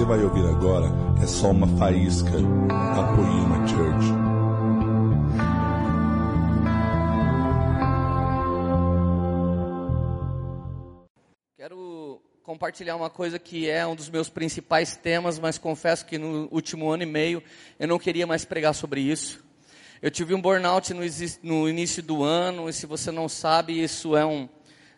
[0.00, 0.86] você vai ouvir agora
[1.22, 4.06] é só uma faísca da Poema Church.
[11.54, 16.48] Quero compartilhar uma coisa que é um dos meus principais temas, mas confesso que no
[16.50, 17.42] último ano e meio
[17.78, 19.44] eu não queria mais pregar sobre isso.
[20.00, 21.02] Eu tive um burnout no,
[21.42, 24.48] no início do ano, e se você não sabe, isso é um,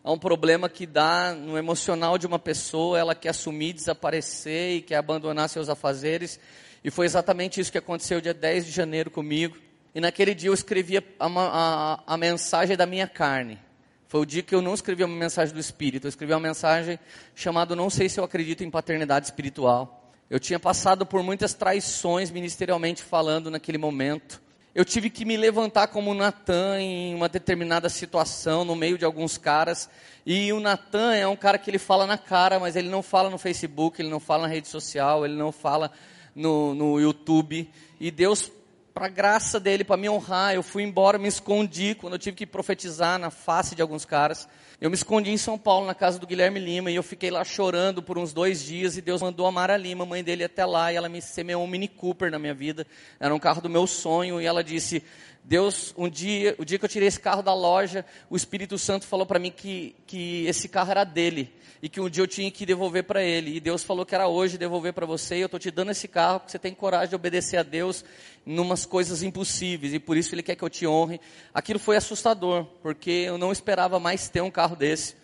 [0.05, 4.83] é um problema que dá no emocional de uma pessoa, ela quer assumir, desaparecer e
[4.83, 6.41] quer abandonar seus afazeres.
[6.83, 9.57] E foi exatamente isso que aconteceu dia 10 de janeiro comigo.
[9.95, 13.61] E naquele dia eu escrevi a, a, a mensagem da minha carne.
[14.09, 16.99] Foi o dia que eu não escrevi uma mensagem do Espírito, eu escrevi uma mensagem
[17.35, 20.11] chamada Não sei se eu acredito em paternidade espiritual.
[20.29, 24.43] Eu tinha passado por muitas traições ministerialmente falando naquele momento.
[24.75, 29.37] Eu tive que me levantar como Natan em uma determinada situação, no meio de alguns
[29.37, 29.91] caras.
[30.25, 33.29] E o Natan é um cara que ele fala na cara, mas ele não fala
[33.29, 35.93] no Facebook, ele não fala na rede social, ele não fala
[36.35, 37.69] no, no YouTube.
[38.01, 38.51] E Deus,
[38.95, 42.47] para graça dele, para me honrar, eu fui embora, me escondi quando eu tive que
[42.47, 44.49] profetizar na face de alguns caras.
[44.81, 47.45] Eu me escondi em São Paulo, na casa do Guilherme Lima, e eu fiquei lá
[47.45, 50.93] chorando por uns dois dias, e Deus mandou a Mara Lima, mãe dele, até lá,
[50.93, 52.87] e ela me semeou um Mini Cooper na minha vida.
[53.21, 55.03] Era um carro do meu sonho, e ela disse,
[55.45, 59.07] Deus, um dia, o dia que eu tirei esse carro da loja, o Espírito Santo
[59.07, 61.53] falou para mim que, que esse carro era dele
[61.83, 63.57] e que um dia eu tinha que devolver para ele.
[63.57, 65.37] E Deus falou que era hoje devolver para você.
[65.37, 68.05] E eu estou te dando esse carro porque você tem coragem de obedecer a Deus
[68.47, 69.93] em umas coisas impossíveis.
[69.93, 71.21] E por isso Ele quer que eu te honre.
[71.53, 75.17] Aquilo foi assustador, porque eu não esperava mais ter um carro desse.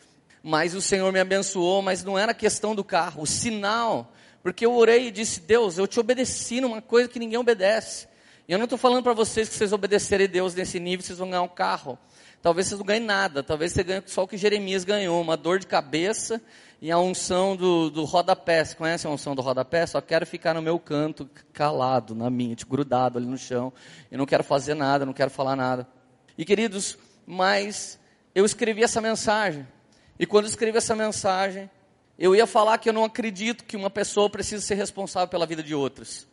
[0.43, 3.23] Mas o Senhor me abençoou, mas não era questão do carro.
[3.23, 7.39] O sinal, porque eu orei e disse, Deus, eu te obedeci numa coisa que ninguém
[7.39, 8.09] obedece.
[8.49, 11.19] E eu não estou falando para vocês que vocês obedecerem a Deus nesse nível, vocês
[11.19, 11.97] vão ganhar um carro.
[12.41, 15.59] Talvez você não ganhe nada, talvez você ganhe só o que Jeremias ganhou, uma dor
[15.59, 16.41] de cabeça
[16.81, 18.65] e a unção do, do rodapé.
[18.65, 19.85] Você conhece a unção do rodapé?
[19.87, 23.73] Só quero ficar no meu canto, calado, na minha, tipo, grudado ali no chão.
[24.11, 25.87] Eu não quero fazer nada, não quero falar nada.
[26.37, 26.97] E queridos,
[27.27, 27.99] mas
[28.35, 29.67] eu escrevi essa mensagem.
[30.19, 31.69] E quando eu escrevi essa mensagem,
[32.17, 35.63] eu ia falar que eu não acredito que uma pessoa precisa ser responsável pela vida
[35.63, 36.27] de outras.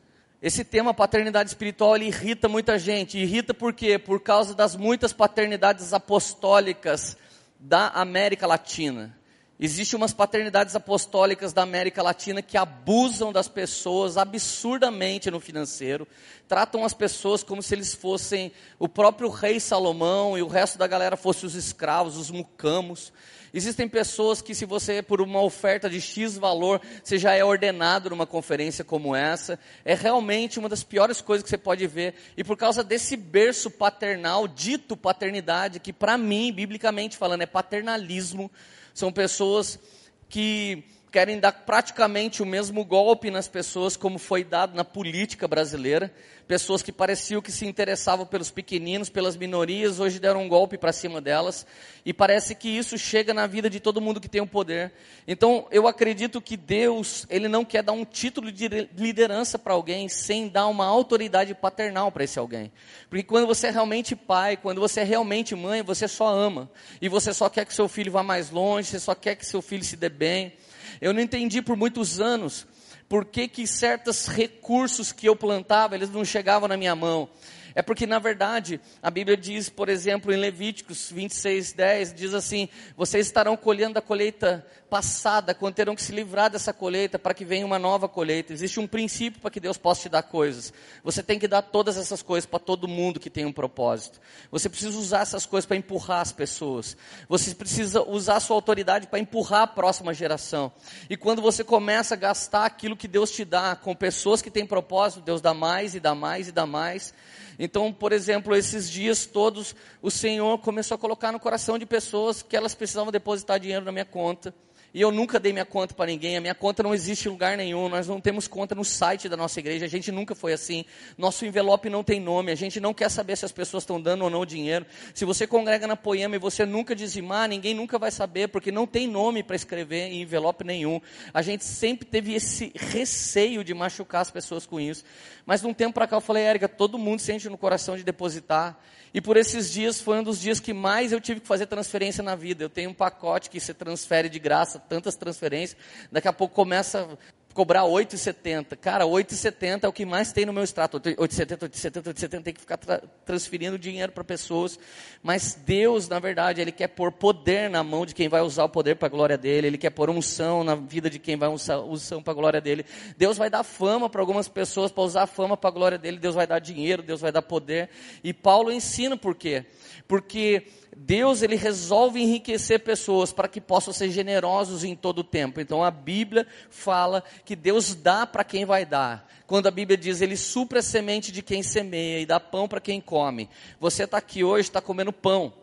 [0.45, 3.17] Esse tema paternidade espiritual ele irrita muita gente.
[3.17, 3.97] Irrita por quê?
[3.97, 7.17] Por causa das muitas paternidades apostólicas
[7.59, 9.17] da América Latina.
[9.59, 16.07] Existem umas paternidades apostólicas da América Latina que abusam das pessoas absurdamente no financeiro,
[16.47, 20.85] tratam as pessoas como se eles fossem o próprio rei Salomão e o resto da
[20.85, 23.11] galera fosse os escravos, os mucamos.
[23.57, 28.09] Existem pessoas que, se você, por uma oferta de X valor, você já é ordenado
[28.09, 29.57] numa conferência como essa.
[29.85, 32.15] É realmente uma das piores coisas que você pode ver.
[32.35, 38.51] E por causa desse berço paternal, dito paternidade, que para mim, biblicamente falando, é paternalismo,
[38.93, 39.79] são pessoas
[40.27, 40.83] que
[41.15, 46.13] querem dar praticamente o mesmo golpe nas pessoas como foi dado na política brasileira.
[46.45, 50.91] Pessoas que pareciam que se interessavam pelos pequeninos, pelas minorias, hoje deram um golpe para
[50.91, 51.65] cima delas.
[52.05, 54.91] E parece que isso chega na vida de todo mundo que tem o poder.
[55.25, 60.09] Então, eu acredito que Deus, Ele não quer dar um título de liderança para alguém
[60.09, 62.73] sem dar uma autoridade paternal para esse alguém.
[63.09, 66.69] Porque quando você é realmente pai, quando você é realmente mãe, você só ama.
[67.01, 69.61] E você só quer que seu filho vá mais longe, você só quer que seu
[69.61, 70.51] filho se dê bem.
[71.01, 72.65] Eu não entendi por muitos anos
[73.07, 77.29] por que, que certos recursos que eu plantava, eles não chegavam na minha mão.
[77.75, 82.69] É porque, na verdade, a Bíblia diz, por exemplo, em Levíticos 26, 10, diz assim:
[82.95, 87.43] Vocês estarão colhendo a colheita passada, quando terão que se livrar dessa colheita para que
[87.43, 88.53] venha uma nova colheita.
[88.53, 90.71] Existe um princípio para que Deus possa te dar coisas.
[91.03, 94.21] Você tem que dar todas essas coisas para todo mundo que tem um propósito.
[94.49, 96.95] Você precisa usar essas coisas para empurrar as pessoas.
[97.27, 100.71] Você precisa usar a sua autoridade para empurrar a próxima geração.
[101.09, 104.65] E quando você começa a gastar aquilo que Deus te dá com pessoas que têm
[104.65, 107.13] propósito, Deus dá mais e dá mais e dá mais.
[107.57, 112.41] Então, por exemplo, esses dias todos, o Senhor começou a colocar no coração de pessoas
[112.41, 114.53] que elas precisavam depositar dinheiro na minha conta.
[114.95, 117.57] E eu nunca dei minha conta para ninguém, a minha conta não existe em lugar
[117.57, 120.85] nenhum, nós não temos conta no site da nossa igreja, a gente nunca foi assim.
[121.17, 124.23] Nosso envelope não tem nome, a gente não quer saber se as pessoas estão dando
[124.23, 124.85] ou não dinheiro.
[125.13, 128.87] Se você congrega na Poema e você nunca dizimar, ninguém nunca vai saber, porque não
[128.87, 131.01] tem nome para escrever em envelope nenhum.
[131.33, 135.03] A gente sempre teve esse receio de machucar as pessoas com isso.
[135.45, 138.03] Mas de um tempo para cá eu falei, Érica, todo mundo sente no coração de
[138.05, 138.79] depositar.
[139.15, 142.21] E por esses dias foi um dos dias que mais eu tive que fazer transferência
[142.21, 142.65] na vida.
[142.65, 145.79] Eu tenho um pacote que você transfere de graça, tantas transferências.
[146.11, 147.17] Daqui a pouco começa
[147.55, 148.75] cobrar 8,70.
[148.75, 150.99] Cara, 8,70 é o que mais tem no meu extrato.
[150.99, 154.77] 8,70, 8,70, 8,70 tem que ficar tra transferindo dinheiro para pessoas.
[155.23, 158.69] Mas Deus, na verdade, Ele quer pôr poder na mão de quem vai usar o
[158.69, 159.67] poder para a glória dele.
[159.67, 162.85] Ele quer pôr unção na vida de quem vai usar unção para a glória dele.
[163.17, 166.19] Deus vai dar fama para algumas pessoas, para usar a fama para a glória dele.
[166.19, 167.89] Deus vai dar dinheiro, Deus vai dar poder.
[168.21, 169.65] E Paulo ensina por quê?
[170.09, 170.67] Porque
[170.97, 175.59] Deus ele resolve enriquecer pessoas para que possam ser generosos em todo o tempo.
[175.59, 179.29] Então a Bíblia fala que Deus dá para quem vai dar.
[179.45, 182.79] Quando a Bíblia diz ele supra a semente de quem semeia e dá pão para
[182.79, 183.49] quem come.
[183.77, 185.53] Você está aqui hoje, está comendo pão.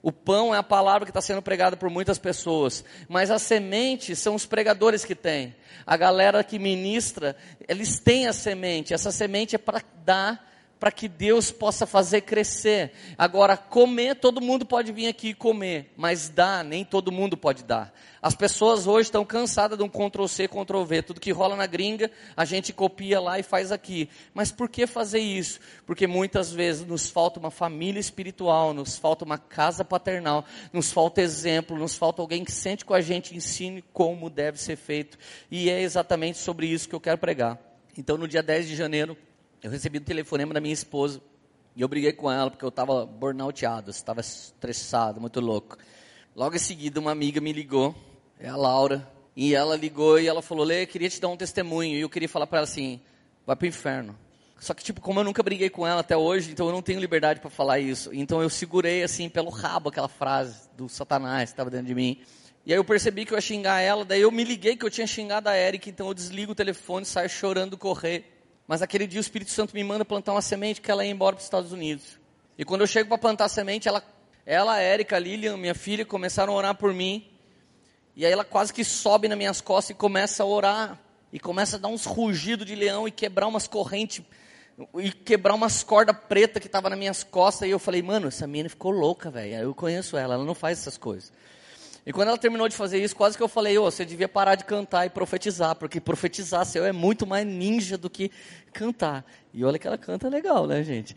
[0.00, 4.16] O pão é a palavra que está sendo pregada por muitas pessoas, mas a semente
[4.16, 5.54] são os pregadores que têm.
[5.84, 7.36] A galera que ministra,
[7.68, 8.94] eles têm a semente.
[8.94, 10.47] Essa semente é para dar
[10.78, 12.92] para que Deus possa fazer crescer.
[13.16, 17.92] Agora, comer, todo mundo pode vir aqui comer, mas dar, nem todo mundo pode dar.
[18.20, 21.02] As pessoas hoje estão cansadas de um Ctrl-C, Ctrl-V.
[21.02, 24.08] Tudo que rola na gringa, a gente copia lá e faz aqui.
[24.34, 25.60] Mas por que fazer isso?
[25.86, 31.20] Porque muitas vezes nos falta uma família espiritual, nos falta uma casa paternal, nos falta
[31.20, 35.16] exemplo, nos falta alguém que sente com a gente, ensine como deve ser feito.
[35.50, 37.58] E é exatamente sobre isso que eu quero pregar.
[37.96, 39.16] Então, no dia 10 de janeiro,
[39.62, 41.20] eu recebi um telefonema da minha esposa
[41.74, 45.76] e eu briguei com ela porque eu estava burnouteado, estava estressado, muito louco.
[46.34, 47.94] Logo em seguida, uma amiga me ligou,
[48.38, 51.96] é a Laura, e ela ligou e ela falou: Lê, queria te dar um testemunho.
[51.96, 53.00] E eu queria falar para ela assim:
[53.46, 54.18] vai para o inferno.
[54.60, 56.98] Só que, tipo, como eu nunca briguei com ela até hoje, então eu não tenho
[56.98, 58.10] liberdade para falar isso.
[58.12, 62.20] Então eu segurei, assim, pelo rabo aquela frase do Satanás que estava dentro de mim.
[62.66, 64.90] E aí eu percebi que eu ia xingar ela, daí eu me liguei que eu
[64.90, 68.37] tinha xingado a Eric, então eu desligo o telefone, saio chorando correr.
[68.68, 71.34] Mas aquele dia o Espírito Santo me manda plantar uma semente que ela ia embora
[71.34, 72.20] para os Estados Unidos.
[72.58, 74.04] E quando eu chego para plantar a semente, ela,
[74.44, 77.26] ela, Érica, Lilian, minha filha, começaram a orar por mim.
[78.14, 81.00] E aí ela quase que sobe nas minhas costas e começa a orar.
[81.32, 84.22] E começa a dar uns rugidos de leão e quebrar umas correntes.
[84.98, 87.66] E quebrar umas cordas pretas que estavam nas minhas costas.
[87.66, 89.54] E eu falei, mano, essa menina ficou louca, velho.
[89.54, 91.32] Eu conheço ela, ela não faz essas coisas.
[92.08, 94.54] E quando ela terminou de fazer isso, quase que eu falei, oh, você devia parar
[94.54, 98.30] de cantar e profetizar, porque profetizar seu é muito mais ninja do que
[98.72, 99.26] cantar.
[99.52, 101.14] E olha que ela canta legal, né, gente?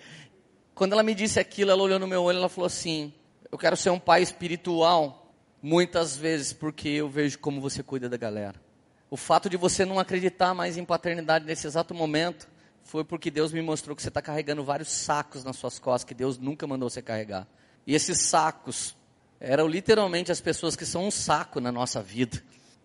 [0.75, 3.13] Quando ela me disse aquilo, ela olhou no meu olho e ela falou assim:
[3.49, 8.17] Eu quero ser um pai espiritual, muitas vezes, porque eu vejo como você cuida da
[8.17, 8.61] galera.
[9.09, 12.49] O fato de você não acreditar mais em paternidade nesse exato momento
[12.83, 16.13] foi porque Deus me mostrou que você está carregando vários sacos nas suas costas que
[16.13, 17.47] Deus nunca mandou você carregar.
[17.87, 18.93] E esses sacos
[19.41, 22.41] eram literalmente as pessoas que são um saco na nossa vida.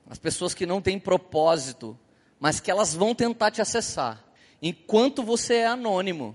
[0.09, 1.97] As pessoas que não têm propósito,
[2.41, 4.25] mas que elas vão tentar te acessar.
[4.63, 6.35] Enquanto você é anônimo,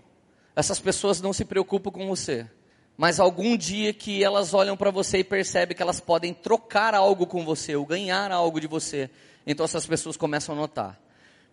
[0.55, 2.47] essas pessoas não se preocupam com você.
[2.95, 7.25] Mas algum dia que elas olham para você e percebem que elas podem trocar algo
[7.25, 9.09] com você, ou ganhar algo de você,
[9.47, 11.01] então essas pessoas começam a notar.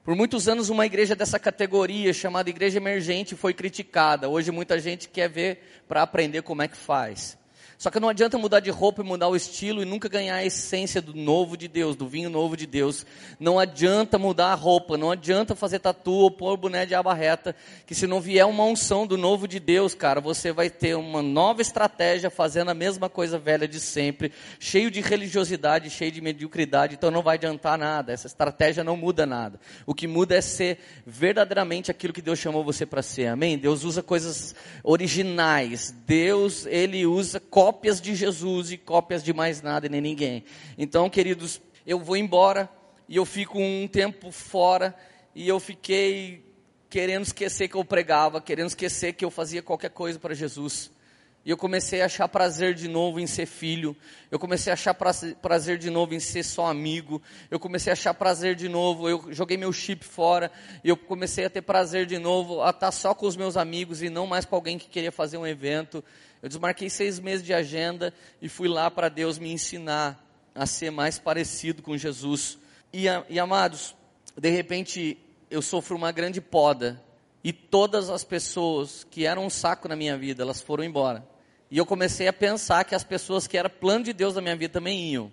[0.05, 4.29] Por muitos anos, uma igreja dessa categoria, chamada igreja emergente, foi criticada.
[4.29, 7.39] Hoje, muita gente quer ver para aprender como é que faz.
[7.79, 10.45] Só que não adianta mudar de roupa e mudar o estilo e nunca ganhar a
[10.45, 13.07] essência do novo de Deus, do vinho novo de Deus.
[13.39, 17.55] Não adianta mudar a roupa, não adianta fazer tatu ou pôr boné de aba reta,
[17.87, 21.23] que se não vier uma unção do novo de Deus, cara, você vai ter uma
[21.23, 26.95] nova estratégia fazendo a mesma coisa velha de sempre, cheio de religiosidade, cheio de mediocridade,
[26.95, 28.13] então não vai adiantar nada.
[28.13, 29.61] Essa estratégia não muda nada.
[29.87, 33.29] O que muda é ser verdadeiramente aquilo que Deus chamou você para ser.
[33.29, 33.57] Amém?
[33.57, 34.53] Deus usa coisas
[34.83, 35.95] originais.
[36.05, 37.39] Deus, ele usa
[37.69, 40.43] cópias de Jesus e cópias de mais nada e nem ninguém.
[40.79, 42.67] Então, queridos, eu vou embora
[43.07, 44.97] e eu fico um tempo fora
[45.35, 46.43] e eu fiquei
[46.89, 50.91] querendo esquecer que eu pregava, querendo esquecer que eu fazia qualquer coisa para Jesus.
[51.45, 53.97] E eu comecei a achar prazer de novo em ser filho.
[54.31, 57.23] Eu comecei a achar prazer de novo em ser só amigo.
[57.51, 59.09] Eu comecei a achar prazer de novo.
[59.09, 60.51] Eu joguei meu chip fora.
[60.83, 64.03] E eu comecei a ter prazer de novo a estar só com os meus amigos
[64.03, 66.05] e não mais com alguém que queria fazer um evento.
[66.43, 70.91] Eu desmarquei seis meses de agenda e fui lá para Deus me ensinar a ser
[70.91, 72.59] mais parecido com Jesus.
[72.93, 73.95] E, e amados,
[74.37, 75.19] de repente
[75.51, 77.03] eu sofro uma grande poda
[77.43, 81.27] e todas as pessoas que eram um saco na minha vida, elas foram embora.
[81.71, 84.57] E eu comecei a pensar que as pessoas que eram plano de Deus na minha
[84.57, 85.31] vida também iam.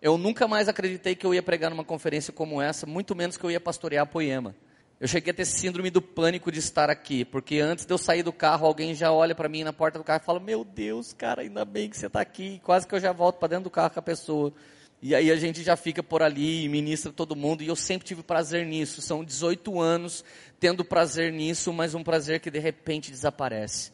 [0.00, 3.44] Eu nunca mais acreditei que eu ia pregar numa conferência como essa, muito menos que
[3.44, 4.54] eu ia pastorear a Poema.
[4.98, 8.22] Eu cheguei a ter síndrome do pânico de estar aqui, porque antes de eu sair
[8.22, 11.12] do carro, alguém já olha para mim na porta do carro e fala: Meu Deus,
[11.12, 12.60] cara, ainda bem que você está aqui.
[12.64, 14.54] Quase que eu já volto para dentro do carro com a pessoa.
[15.02, 17.62] E aí a gente já fica por ali e ministra todo mundo.
[17.62, 19.02] E eu sempre tive prazer nisso.
[19.02, 20.24] São 18 anos
[20.58, 23.92] tendo prazer nisso, mas um prazer que de repente desaparece.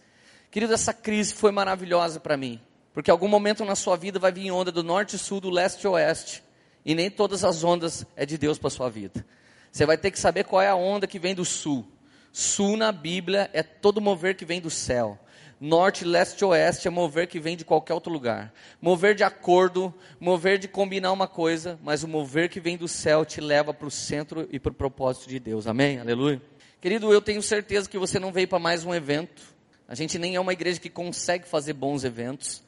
[0.52, 2.60] Querido, essa crise foi maravilhosa para mim.
[2.94, 5.88] Porque algum momento na sua vida vai vir onda do norte, sul, do leste e
[5.88, 6.44] oeste.
[6.84, 9.24] E nem todas as ondas é de Deus para sua vida.
[9.72, 11.84] Você vai ter que saber qual é a onda que vem do sul.
[12.30, 15.18] Sul na Bíblia é todo mover que vem do céu.
[15.58, 18.52] Norte, leste, oeste é mover que vem de qualquer outro lugar.
[18.80, 23.24] Mover de acordo, mover de combinar uma coisa, mas o mover que vem do céu
[23.24, 25.66] te leva para o centro e para o propósito de Deus.
[25.66, 25.98] Amém?
[25.98, 26.42] Aleluia.
[26.80, 29.42] Querido, eu tenho certeza que você não veio para mais um evento.
[29.88, 32.62] A gente nem é uma igreja que consegue fazer bons eventos.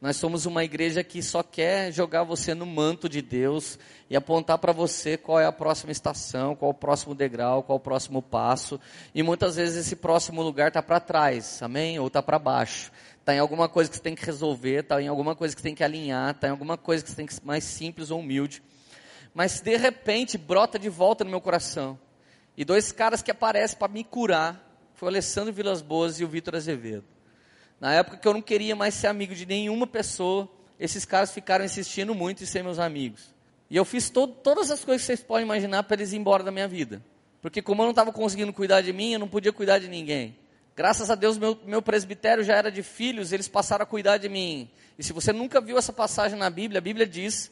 [0.00, 3.76] Nós somos uma igreja que só quer jogar você no manto de Deus
[4.08, 7.80] e apontar para você qual é a próxima estação, qual o próximo degrau, qual o
[7.80, 8.80] próximo passo.
[9.12, 11.98] E muitas vezes esse próximo lugar está para trás, amém?
[11.98, 12.92] Ou está para baixo.
[13.18, 15.66] Está em alguma coisa que você tem que resolver, está em alguma coisa que você
[15.66, 18.20] tem que alinhar, está em alguma coisa que você tem que ser mais simples ou
[18.20, 18.62] humilde.
[19.34, 21.98] Mas de repente brota de volta no meu coração.
[22.56, 24.64] E dois caras que aparecem para me curar
[24.94, 27.17] foi o Alessandro Vilas Boas e o Vitor Azevedo.
[27.80, 31.64] Na época que eu não queria mais ser amigo de nenhuma pessoa, esses caras ficaram
[31.64, 33.34] insistindo muito em ser meus amigos.
[33.70, 36.50] E eu fiz todas as coisas que vocês podem imaginar para eles ir embora da
[36.50, 37.02] minha vida.
[37.40, 40.36] Porque como eu não estava conseguindo cuidar de mim, eu não podia cuidar de ninguém.
[40.74, 44.28] Graças a Deus, meu, meu presbitério já era de filhos, eles passaram a cuidar de
[44.28, 44.70] mim.
[44.98, 47.50] E se você nunca viu essa passagem na Bíblia, a Bíblia diz: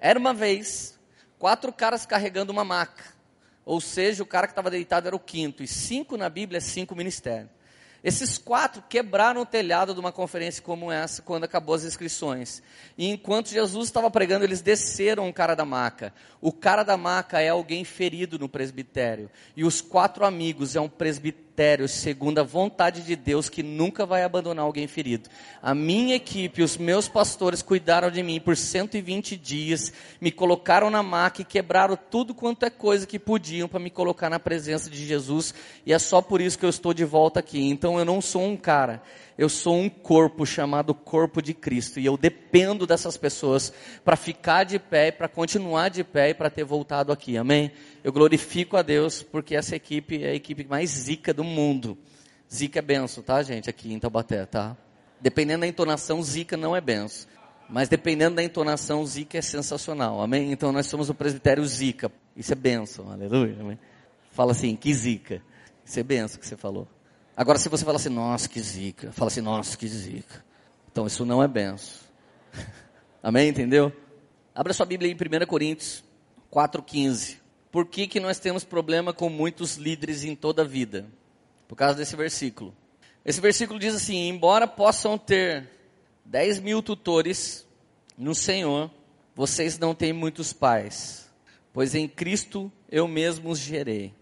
[0.00, 0.98] era uma vez,
[1.38, 3.04] quatro caras carregando uma maca.
[3.64, 5.62] Ou seja, o cara que estava deitado era o quinto.
[5.62, 7.50] E cinco na Bíblia é cinco ministérios.
[8.02, 12.62] Esses quatro quebraram o telhado de uma conferência como essa quando acabou as inscrições.
[12.96, 16.14] E enquanto Jesus estava pregando, eles desceram o cara da maca.
[16.40, 19.28] O cara da maca é alguém ferido no presbitério.
[19.56, 24.06] E os quatro amigos é um presbitério ministério segundo a vontade de Deus que nunca
[24.06, 25.28] vai abandonar alguém ferido.
[25.60, 31.02] A minha equipe, os meus pastores cuidaram de mim por 120 dias, me colocaram na
[31.02, 35.04] maca e quebraram tudo quanto é coisa que podiam para me colocar na presença de
[35.04, 35.52] Jesus.
[35.84, 37.68] E é só por isso que eu estou de volta aqui.
[37.68, 39.02] Então eu não sou um cara
[39.38, 43.72] eu sou um corpo chamado corpo de Cristo e eu dependo dessas pessoas
[44.04, 47.38] para ficar de pé para continuar de pé e para ter voltado aqui.
[47.38, 47.70] Amém?
[48.02, 51.96] Eu glorifico a Deus porque essa equipe é a equipe mais zica do mundo.
[52.52, 53.70] Zica é benção, tá, gente?
[53.70, 54.76] Aqui em Taubaté, tá?
[55.20, 57.28] Dependendo da entonação, zica não é benção.
[57.68, 60.20] Mas dependendo da entonação, zica é sensacional.
[60.20, 60.50] Amém?
[60.50, 62.10] Então nós somos o presbitério zica.
[62.34, 63.12] Isso é benção.
[63.12, 63.56] Aleluia.
[63.60, 63.78] Amém?
[64.32, 65.40] Fala assim, que zica.
[65.84, 66.88] Isso é benção que você falou.
[67.38, 70.44] Agora, se você fala assim, nossa, que zica, fala assim, nossa, que zica.
[70.90, 72.00] Então, isso não é benção.
[73.22, 73.48] Amém?
[73.48, 73.92] Entendeu?
[74.52, 76.02] Abra sua Bíblia em 1 Coríntios
[76.52, 77.36] 4,15.
[77.70, 81.06] Por que, que nós temos problema com muitos líderes em toda a vida?
[81.68, 82.74] Por causa desse versículo.
[83.24, 85.70] Esse versículo diz assim: Embora possam ter
[86.24, 87.64] 10 mil tutores
[88.16, 88.90] no Senhor,
[89.36, 91.30] vocês não têm muitos pais,
[91.72, 94.17] pois em Cristo eu mesmo os gerei.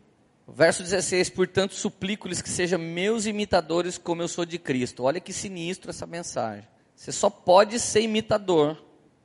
[0.49, 5.03] Verso 16: Portanto, suplico-lhes que sejam meus imitadores, como eu sou de Cristo.
[5.03, 6.69] Olha que sinistro essa mensagem.
[6.95, 8.83] Você só pode ser imitador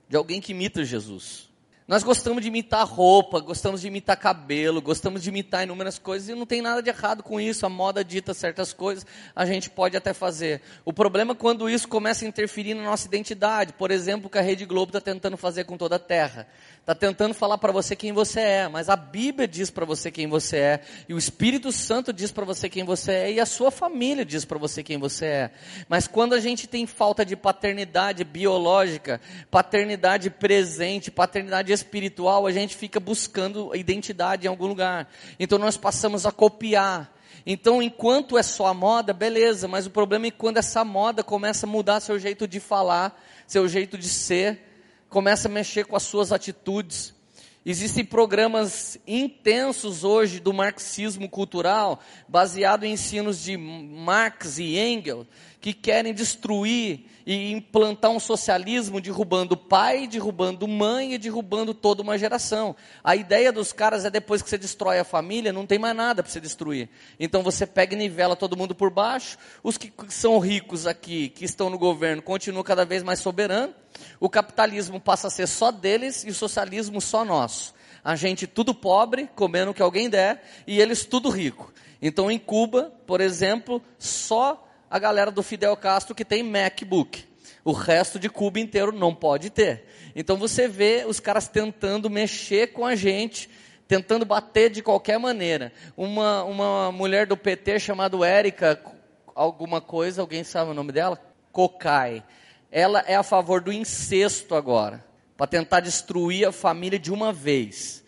[0.09, 1.50] de alguém que imita Jesus.
[1.88, 6.35] Nós gostamos de imitar roupa, gostamos de imitar cabelo, gostamos de imitar inúmeras coisas e
[6.35, 7.65] não tem nada de errado com isso.
[7.65, 10.61] A moda dita certas coisas, a gente pode até fazer.
[10.85, 13.73] O problema é quando isso começa a interferir na nossa identidade.
[13.73, 16.47] Por exemplo, o que a Rede Globo está tentando fazer com toda a terra
[16.81, 20.27] está tentando falar para você quem você é, mas a Bíblia diz para você quem
[20.27, 23.69] você é, e o Espírito Santo diz para você quem você é, e a sua
[23.69, 25.51] família diz para você quem você é.
[25.88, 29.21] Mas quando a gente tem falta de paternidade biológica,
[29.51, 35.09] paternidade presente, paternidade espiritual, a gente fica buscando identidade em algum lugar.
[35.39, 37.13] Então nós passamos a copiar.
[37.45, 41.65] Então, enquanto é só a moda, beleza, mas o problema é quando essa moda começa
[41.65, 44.59] a mudar seu jeito de falar, seu jeito de ser,
[45.09, 47.15] começa a mexer com as suas atitudes.
[47.63, 55.27] Existem programas intensos hoje do marxismo cultural, baseado em ensinos de Marx e Engels,
[55.61, 62.17] que querem destruir e implantar um socialismo derrubando pai, derrubando mãe e derrubando toda uma
[62.17, 62.75] geração.
[63.03, 66.23] A ideia dos caras é depois que você destrói a família, não tem mais nada
[66.23, 66.89] para você destruir.
[67.19, 71.45] Então você pega e nivela todo mundo por baixo, os que são ricos aqui, que
[71.45, 73.75] estão no governo, continuam cada vez mais soberanos,
[74.19, 77.75] o capitalismo passa a ser só deles e o socialismo só nosso.
[78.03, 81.71] A gente tudo pobre, comendo o que alguém der, e eles tudo rico.
[82.01, 87.24] Então em Cuba, por exemplo, só a galera do Fidel Castro que tem MacBook.
[87.63, 89.86] O resto de Cuba inteiro não pode ter.
[90.13, 93.50] Então você vê os caras tentando mexer com a gente,
[93.88, 95.71] tentando bater de qualquer maneira.
[95.95, 98.83] Uma, uma mulher do PT chamada Érica,
[99.33, 101.17] alguma coisa, alguém sabe o nome dela?
[101.53, 102.21] Cocai.
[102.69, 105.05] Ela é a favor do incesto agora,
[105.38, 108.03] para tentar destruir a família de uma vez.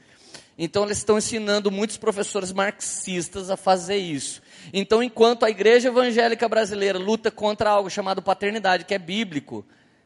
[0.57, 4.42] Então eles estão ensinando muitos professores marxistas a fazer isso.
[4.71, 9.65] Então, enquanto a igreja evangélica brasileira luta contra algo chamado paternidade, que é bíblico,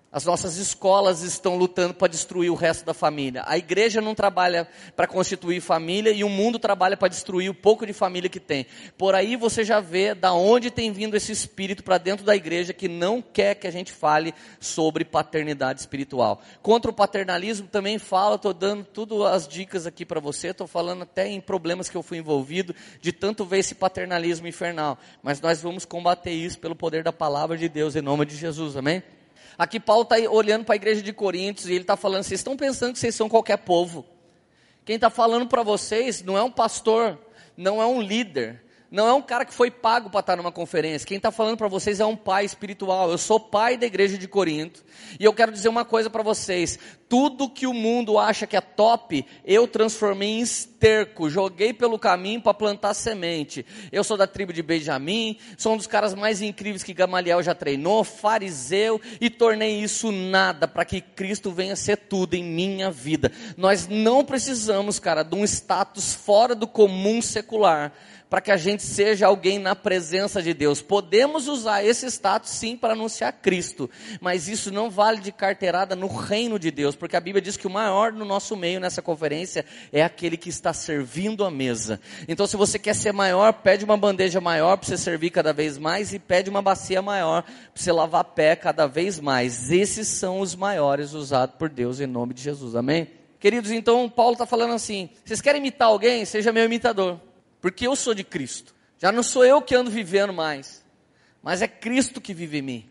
[0.10, 3.44] As nossas escolas estão lutando para destruir o resto da família.
[3.46, 7.86] A igreja não trabalha para constituir família e o mundo trabalha para destruir o pouco
[7.86, 8.66] de família que tem.
[8.98, 12.72] Por aí você já vê da onde tem vindo esse espírito para dentro da igreja
[12.74, 16.42] que não quer que a gente fale sobre paternidade espiritual.
[16.62, 21.04] Contra o paternalismo também falo, estou dando tudo as dicas aqui para você, estou falando
[21.04, 24.98] até em problemas que eu fui envolvido de tanto ver esse paternalismo infernal.
[25.22, 28.78] Mas nós vamos combater isso pelo poder da palavra de Deus em nome de Jesus,
[28.78, 29.04] amém?
[29.58, 32.56] Aqui Paulo está olhando para a igreja de Coríntios e ele está falando: vocês estão
[32.56, 34.06] pensando que vocês são qualquer povo.
[34.86, 37.18] Quem está falando para vocês não é um pastor,
[37.58, 41.08] não é um líder, não é um cara que foi pago para estar numa conferência.
[41.08, 43.12] Quem está falando para vocês é um pai espiritual.
[43.12, 44.84] Eu sou pai da igreja de Corinto.
[45.20, 46.80] E eu quero dizer uma coisa para vocês.
[47.10, 51.30] Tudo que o mundo acha que é top, eu transformei em esterco.
[51.30, 53.66] Joguei pelo caminho para plantar semente.
[53.92, 55.38] Eu sou da tribo de Benjamim.
[55.58, 58.06] Sou um dos caras mais incríveis que Gamaliel já treinou.
[58.06, 59.02] Fariseu.
[59.20, 63.34] E tornei isso nada para que Cristo venha ser tudo em minha vida.
[63.58, 67.92] Nós não precisamos, cara, de um status fora do comum secular
[68.30, 70.82] para que a gente seja alguém na presença de Deus.
[70.82, 76.08] Podemos usar esse status sim para anunciar Cristo, mas isso não vale de carteirada no
[76.08, 79.66] reino de Deus, porque a Bíblia diz que o maior no nosso meio nessa conferência
[79.92, 82.00] é aquele que está servindo a mesa.
[82.28, 85.78] Então, se você quer ser maior, pede uma bandeja maior para você servir cada vez
[85.78, 89.72] mais e pede uma bacia maior para você lavar pé cada vez mais.
[89.72, 92.76] Esses são os maiores usados por Deus em nome de Jesus.
[92.76, 93.08] Amém?
[93.40, 96.26] Queridos, então Paulo está falando assim: vocês querem imitar alguém?
[96.26, 97.20] Seja meu imitador.
[97.62, 98.76] Porque eu sou de Cristo.
[99.00, 100.84] Já não sou eu que ando vivendo mais,
[101.42, 102.90] mas é Cristo que vive em mim.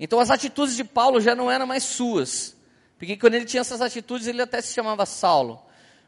[0.00, 2.56] Então as atitudes de Paulo já não eram mais suas.
[2.98, 5.60] Porque quando ele tinha essas atitudes, ele até se chamava Saulo.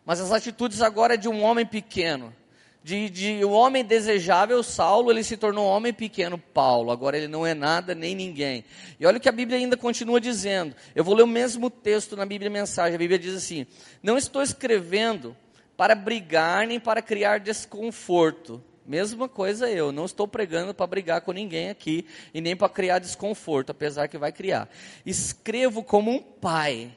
[0.05, 2.35] Mas as atitudes agora é de um homem pequeno.
[2.83, 6.93] De, de um homem desejável, Saulo, ele se tornou um homem pequeno, Paulo.
[6.93, 8.65] Agora ele não é nada nem ninguém.
[9.01, 10.75] E olha o que a Bíblia ainda continua dizendo.
[10.95, 12.95] Eu vou ler o mesmo texto na Bíblia Mensagem.
[12.95, 13.67] A Bíblia diz assim:
[14.01, 15.37] Não estou escrevendo
[15.77, 18.63] para brigar nem para criar desconforto.
[18.87, 23.01] Mesma coisa eu, não estou pregando para brigar com ninguém aqui e nem para criar
[23.01, 24.69] desconforto, apesar que vai criar.
[25.05, 26.97] Escrevo como um pai,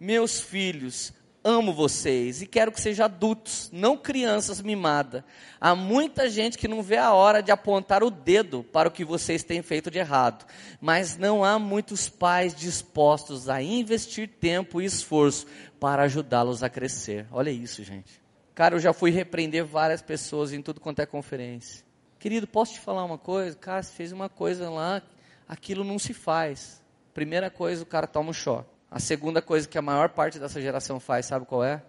[0.00, 1.12] meus filhos,
[1.48, 5.24] amo vocês e quero que sejam adultos, não crianças mimadas.
[5.58, 9.04] Há muita gente que não vê a hora de apontar o dedo para o que
[9.04, 10.44] vocês têm feito de errado,
[10.78, 15.46] mas não há muitos pais dispostos a investir tempo e esforço
[15.80, 17.26] para ajudá-los a crescer.
[17.32, 18.20] Olha isso, gente.
[18.54, 21.82] Cara, eu já fui repreender várias pessoas em tudo quanto é conferência.
[22.18, 23.56] Querido, posso te falar uma coisa?
[23.56, 25.00] Cara, você fez uma coisa lá,
[25.48, 26.82] aquilo não se faz.
[27.14, 28.77] Primeira coisa, o cara toma um choque.
[28.90, 31.82] A segunda coisa que a maior parte dessa geração faz, sabe qual é?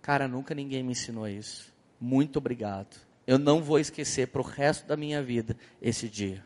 [0.00, 1.72] Cara, nunca ninguém me ensinou isso.
[2.00, 2.96] Muito obrigado.
[3.26, 6.44] Eu não vou esquecer para o resto da minha vida esse dia.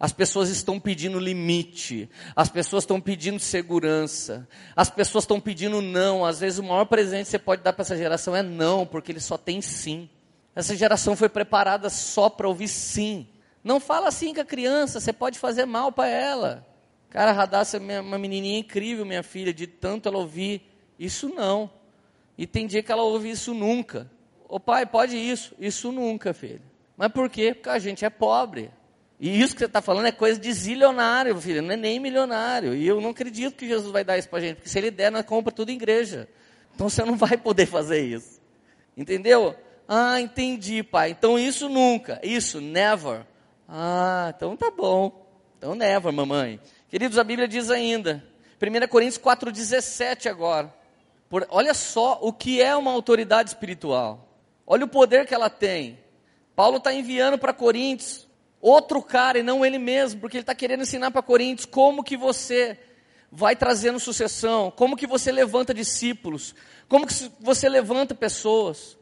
[0.00, 6.24] As pessoas estão pedindo limite, as pessoas estão pedindo segurança, as pessoas estão pedindo não.
[6.24, 9.10] Às vezes o maior presente que você pode dar para essa geração é não, porque
[9.10, 10.08] ele só tem sim.
[10.54, 13.28] Essa geração foi preparada só para ouvir sim.
[13.62, 16.67] Não fala assim com a criança, você pode fazer mal para ela.
[17.10, 20.62] Cara, Radassa é uma menininha incrível, minha filha, de tanto ela ouvir.
[20.98, 21.70] Isso não.
[22.36, 24.10] E tem dia que ela ouve isso nunca.
[24.48, 25.54] Ô pai, pode isso?
[25.58, 26.62] Isso nunca, filho.
[26.96, 27.54] Mas por quê?
[27.54, 28.70] Porque a gente é pobre.
[29.20, 32.74] E isso que você está falando é coisa de zilionário, filho, não é nem milionário.
[32.74, 34.90] E eu não acredito que Jesus vai dar isso para a gente, porque se ele
[34.90, 36.28] der, nós compra tudo em igreja.
[36.74, 38.40] Então você não vai poder fazer isso.
[38.96, 39.56] Entendeu?
[39.88, 41.10] Ah, entendi, pai.
[41.10, 42.20] Então isso nunca.
[42.22, 43.26] Isso, never.
[43.68, 45.26] Ah, então tá bom.
[45.56, 46.60] Então never, mamãe.
[46.88, 48.24] Queridos, a Bíblia diz ainda,
[48.60, 50.72] 1 Coríntios 4,17 agora.
[51.28, 54.26] Por, olha só o que é uma autoridade espiritual.
[54.66, 55.98] Olha o poder que ela tem.
[56.56, 58.26] Paulo está enviando para Coríntios
[58.60, 62.16] outro cara e não ele mesmo, porque ele está querendo ensinar para Coríntios como que
[62.16, 62.78] você
[63.30, 66.54] vai trazendo sucessão, como que você levanta discípulos,
[66.88, 68.96] como que você levanta pessoas.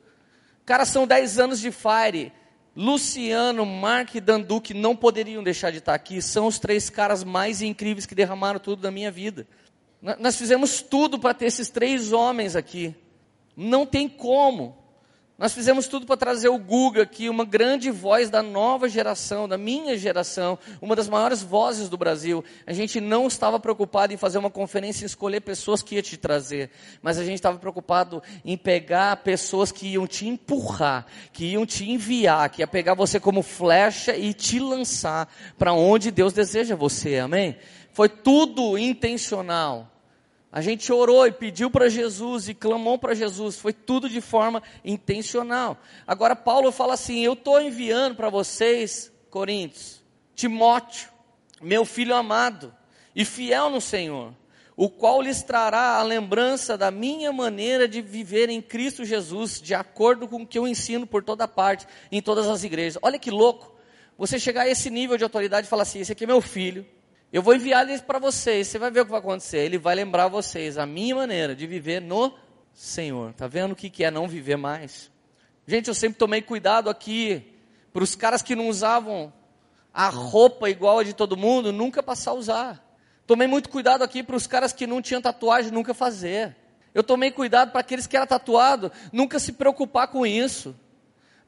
[0.65, 2.33] Cara, são 10 anos de Fire.
[2.77, 6.21] Luciano, Mark e Danduque não poderiam deixar de estar aqui.
[6.21, 9.47] São os três caras mais incríveis que derramaram tudo da minha vida.
[10.21, 12.95] Nós fizemos tudo para ter esses três homens aqui.
[13.57, 14.77] Não tem como.
[15.39, 19.59] Nós fizemos tudo para trazer o Guga aqui, uma grande voz da nova geração, da
[19.59, 22.43] minha geração, uma das maiores vozes do Brasil.
[22.67, 26.17] A gente não estava preocupado em fazer uma conferência e escolher pessoas que ia te
[26.17, 26.71] trazer,
[27.03, 31.91] mas a gente estava preocupado em pegar pessoas que iam te empurrar, que iam te
[31.91, 37.19] enviar, que ia pegar você como flecha e te lançar para onde Deus deseja você,
[37.19, 37.59] amém?
[37.93, 39.96] Foi tudo intencional.
[40.57, 44.63] A gente orou e pediu para Jesus e clamou para Jesus, foi tudo de forma
[44.83, 45.77] intencional.
[46.07, 50.03] Agora, Paulo fala assim: Eu estou enviando para vocês, Coríntios,
[50.35, 51.11] Timóteo,
[51.61, 52.75] meu filho amado.
[53.15, 54.33] e fiel no Senhor,
[54.75, 59.75] o qual lhes trará a lembrança da minha maneira de viver em Cristo Jesus, de
[59.75, 62.99] acordo com o que eu ensino por toda parte, em todas as igrejas.
[63.03, 63.77] Olha que louco,
[64.17, 66.87] você chegar a esse nível de autoridade e falar assim: esse aqui é meu filho,
[67.33, 69.59] eu vou enviar ele para vocês, você vai ver o que vai acontecer.
[69.59, 72.33] Ele vai lembrar vocês a minha maneira de viver no
[72.73, 73.31] Senhor.
[73.31, 75.11] Está vendo o que, que é não viver mais?
[75.67, 77.53] Gente, eu sempre tomei cuidado aqui
[77.93, 79.33] para os caras que não usavam
[79.93, 82.99] a roupa igual a de todo mundo, nunca passar a usar.
[83.27, 86.55] Tomei muito cuidado aqui para os caras que não tinham tatuagem, nunca fazer.
[86.95, 90.77] Eu tomei cuidado para aqueles que eram tatuado, nunca se preocupar com isso.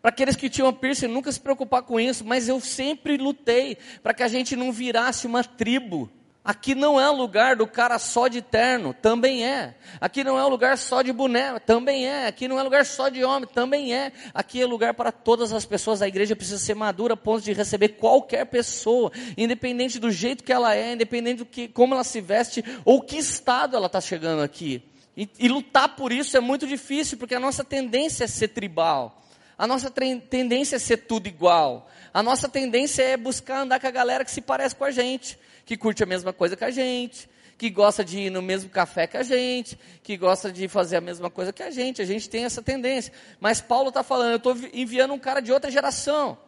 [0.00, 2.24] Para aqueles que tinham piercing, nunca se preocupar com isso.
[2.24, 6.10] Mas eu sempre lutei para que a gente não virasse uma tribo.
[6.48, 9.74] Aqui não é lugar do cara só de terno, também é.
[10.00, 12.26] Aqui não é lugar só de boné, também é.
[12.26, 14.12] Aqui não é lugar só de homem, também é.
[14.32, 16.00] Aqui é lugar para todas as pessoas.
[16.00, 20.50] A igreja precisa ser madura a ponto de receber qualquer pessoa, independente do jeito que
[20.50, 24.40] ela é, independente do que, como ela se veste ou que estado ela está chegando
[24.40, 24.82] aqui.
[25.14, 29.22] E, e lutar por isso é muito difícil, porque a nossa tendência é ser tribal.
[29.58, 31.90] A nossa tendência é ser tudo igual.
[32.14, 35.36] A nossa tendência é buscar andar com a galera que se parece com a gente
[35.68, 39.06] que curte a mesma coisa que a gente, que gosta de ir no mesmo café
[39.06, 42.00] que a gente, que gosta de fazer a mesma coisa que a gente.
[42.00, 43.12] A gente tem essa tendência.
[43.38, 46.38] Mas Paulo está falando, eu estou enviando um cara de outra geração,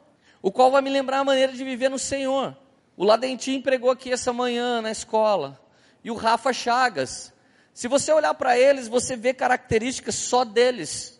[0.40, 2.56] o qual vai me lembrar a maneira de viver no Senhor.
[2.96, 5.60] O Ladentim pregou aqui essa manhã na escola.
[6.02, 7.30] E o Rafa Chagas.
[7.74, 11.19] Se você olhar para eles, você vê características só deles.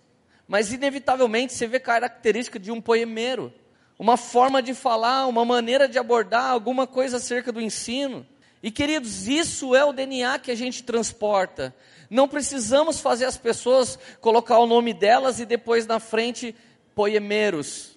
[0.51, 3.53] Mas inevitavelmente você vê característica de um poemeiro
[3.97, 8.27] uma forma de falar, uma maneira de abordar alguma coisa acerca do ensino.
[8.61, 11.73] E queridos, isso é o DNA que a gente transporta.
[12.11, 16.53] Não precisamos fazer as pessoas colocar o nome delas e depois na frente
[16.97, 17.97] poemeiros,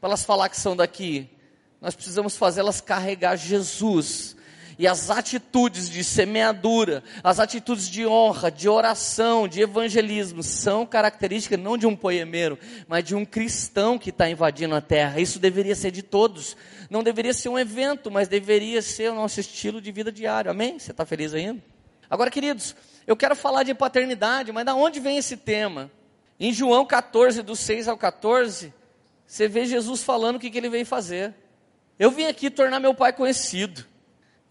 [0.00, 1.30] para elas falar que são daqui.
[1.80, 4.34] Nós precisamos fazê-las carregar Jesus
[4.82, 11.56] e as atitudes de semeadura, as atitudes de honra, de oração, de evangelismo, são características
[11.56, 15.20] não de um poemeiro, mas de um cristão que está invadindo a terra.
[15.20, 16.56] Isso deveria ser de todos.
[16.90, 20.50] Não deveria ser um evento, mas deveria ser o nosso estilo de vida diário.
[20.50, 20.80] Amém?
[20.80, 21.62] Você está feliz ainda?
[22.10, 22.74] Agora, queridos,
[23.06, 25.92] eu quero falar de paternidade, mas da onde vem esse tema?
[26.40, 28.74] Em João 14, do 6 ao 14,
[29.24, 31.32] você vê Jesus falando o que, que ele veio fazer.
[32.00, 33.91] Eu vim aqui tornar meu pai conhecido.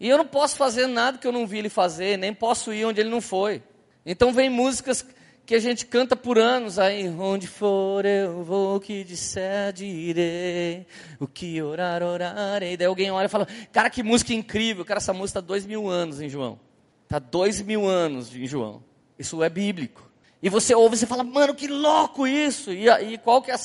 [0.02, 2.84] E eu não posso fazer nada que eu não vi ele fazer, nem posso ir
[2.84, 3.62] onde ele não foi.
[4.04, 5.06] Então vem músicas
[5.46, 10.88] que a gente canta por anos aí, onde for eu vou, o que disser direi,
[11.20, 12.76] o que orar, orarei.
[12.76, 15.88] Daí alguém olha e fala, cara, que música incrível, cara, essa música está dois mil
[15.88, 16.58] anos em João.
[17.04, 18.82] Está dois mil anos em João.
[19.16, 20.10] Isso é bíblico.
[20.42, 22.72] E você ouve e você fala, mano, que louco isso.
[22.72, 23.60] E, e qual que é a,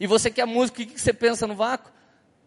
[0.00, 1.92] e você quer música, o que, que você pensa no vácuo?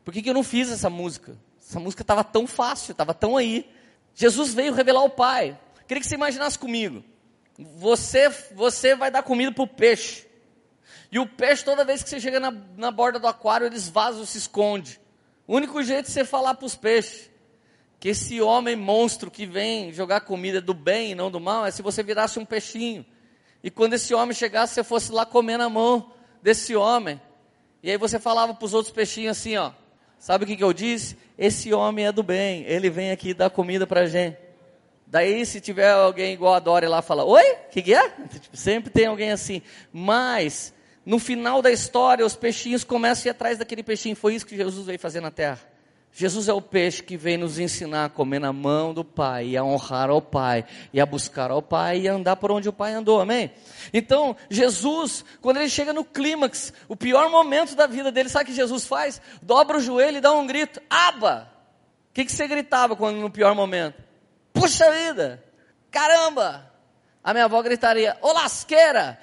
[0.03, 1.37] Por que, que eu não fiz essa música?
[1.67, 3.69] Essa música estava tão fácil, estava tão aí.
[4.15, 5.59] Jesus veio revelar o Pai.
[5.85, 7.03] Queria que você imaginasse comigo.
[7.75, 10.25] Você, você vai dar comida para o peixe.
[11.11, 14.25] E o peixe, toda vez que você chega na, na borda do aquário, eles vazam,
[14.25, 14.97] se esconde.
[15.45, 17.29] O único jeito de você falar para os peixes
[17.99, 21.71] que esse homem monstro que vem jogar comida do bem e não do mal é
[21.71, 23.05] se você virasse um peixinho.
[23.61, 27.19] E quando esse homem chegasse, você fosse lá comer na mão desse homem.
[27.83, 29.73] E aí você falava para os outros peixinhos assim, ó.
[30.19, 31.17] Sabe o que, que eu disse?
[31.37, 34.37] Esse homem é do bem, ele vem aqui dar comida para gente.
[35.05, 38.09] Daí, se tiver alguém igual a Dória lá, fala: Oi, o que, que é?
[38.41, 39.61] Tipo, sempre tem alguém assim.
[39.93, 40.73] Mas,
[41.05, 44.15] no final da história, os peixinhos começam a ir atrás daquele peixinho.
[44.15, 45.61] Foi isso que Jesus veio fazer na terra.
[46.11, 49.57] Jesus é o peixe que vem nos ensinar a comer na mão do Pai, e
[49.57, 52.73] a honrar ao Pai, e a buscar ao Pai, e a andar por onde o
[52.73, 53.51] Pai andou, amém?
[53.93, 58.47] Então, Jesus, quando ele chega no clímax, o pior momento da vida dele, sabe o
[58.47, 59.21] que Jesus faz?
[59.43, 61.51] Dobra o joelho e dá um grito, aba!
[62.09, 64.01] O que, que você gritava quando no pior momento?
[64.51, 65.43] Puxa vida!
[65.91, 66.71] Caramba!
[67.23, 69.19] A minha avó gritaria, ô lasqueira!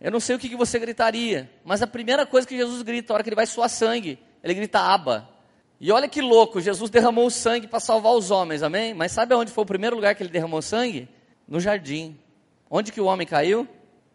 [0.00, 3.12] Eu não sei o que, que você gritaria, mas a primeira coisa que Jesus grita,
[3.12, 5.33] a hora que ele vai suar sangue, ele grita aba.
[5.84, 8.94] E olha que louco, Jesus derramou sangue para salvar os homens, amém?
[8.94, 11.06] Mas sabe onde foi o primeiro lugar que ele derramou sangue?
[11.46, 12.16] No jardim.
[12.70, 13.68] Onde que o homem caiu?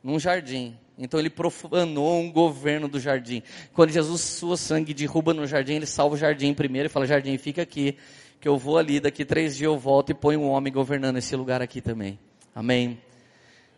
[0.04, 0.76] Num jardim.
[0.98, 3.44] Então ele profanou um governo do jardim.
[3.72, 7.38] Quando Jesus sua sangue derruba no jardim, ele salva o jardim primeiro e fala: Jardim,
[7.38, 7.96] fica aqui,
[8.42, 11.36] que eu vou ali, daqui três dias eu volto e ponho um homem governando esse
[11.36, 12.18] lugar aqui também.
[12.56, 13.00] Amém?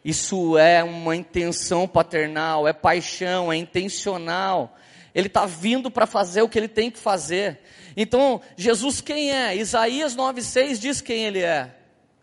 [0.04, 4.78] Isso é uma intenção paternal, é paixão, é intencional.
[5.14, 7.60] Ele está vindo para fazer o que ele tem que fazer.
[7.96, 9.56] Então, Jesus quem é?
[9.56, 11.76] Isaías 9,6 diz quem ele é: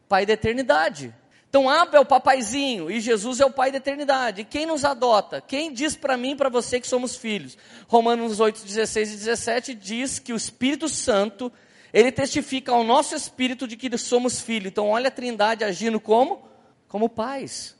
[0.08, 1.14] Pai da eternidade.
[1.48, 4.42] Então, Abba é o papaizinho e Jesus é o Pai da eternidade.
[4.42, 5.40] E quem nos adota?
[5.40, 7.56] Quem diz para mim e para você que somos filhos?
[7.86, 11.50] Romanos 8, 16 e 17 diz que o Espírito Santo
[11.92, 14.70] Ele testifica ao nosso espírito de que somos filhos.
[14.70, 16.46] Então, olha a Trindade agindo como?
[16.86, 17.74] Como pais.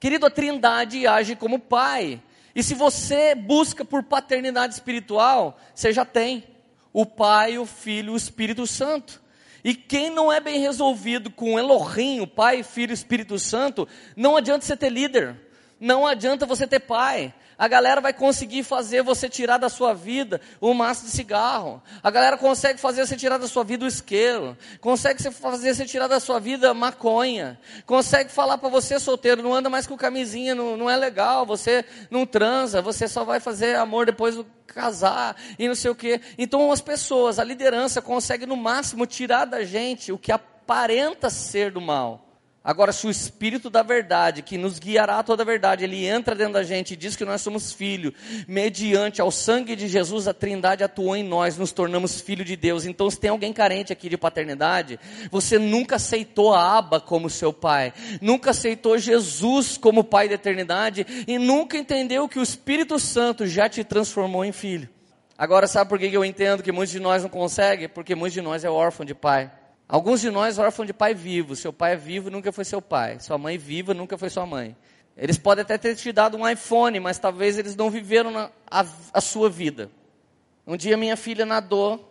[0.00, 2.20] Querido, a Trindade age como pai.
[2.54, 6.44] E se você busca por paternidade espiritual, você já tem
[6.92, 9.20] o Pai, o Filho, o Espírito Santo.
[9.64, 14.66] E quem não é bem resolvido com Elohim, o Pai, Filho Espírito Santo, não adianta
[14.66, 15.36] você ter líder,
[15.80, 20.40] não adianta você ter pai, a galera vai conseguir fazer você tirar da sua vida
[20.60, 21.80] o maço de cigarro.
[22.02, 24.58] A galera consegue fazer você tirar da sua vida o isqueiro.
[24.80, 27.56] Consegue fazer você tirar da sua vida maconha.
[27.86, 31.84] Consegue falar para você solteiro, não anda mais com camisinha, não, não é legal, você
[32.10, 36.20] não transa, você só vai fazer amor depois do casar e não sei o quê.
[36.36, 41.70] Então as pessoas, a liderança consegue no máximo tirar da gente o que aparenta ser
[41.70, 42.31] do mal.
[42.64, 46.32] Agora, se o Espírito da verdade, que nos guiará a toda a verdade, ele entra
[46.32, 48.14] dentro da gente e diz que nós somos filho,
[48.46, 52.84] mediante ao sangue de Jesus, a Trindade atuou em nós, nos tornamos filho de Deus.
[52.84, 57.52] Então, se tem alguém carente aqui de paternidade, você nunca aceitou a Aba como seu
[57.52, 63.44] pai, nunca aceitou Jesus como pai da eternidade e nunca entendeu que o Espírito Santo
[63.44, 64.88] já te transformou em filho.
[65.36, 67.88] Agora, sabe por que eu entendo que muitos de nós não conseguem?
[67.88, 69.50] Porque muitos de nós é órfão de pai.
[69.88, 71.54] Alguns de nós órfãos de pai vivo.
[71.54, 73.18] Seu pai é vivo, nunca foi seu pai.
[73.20, 74.76] Sua mãe viva, nunca foi sua mãe.
[75.16, 78.84] Eles podem até ter te dado um iPhone, mas talvez eles não viveram na, a,
[79.12, 79.90] a sua vida.
[80.66, 82.08] Um dia minha filha nadou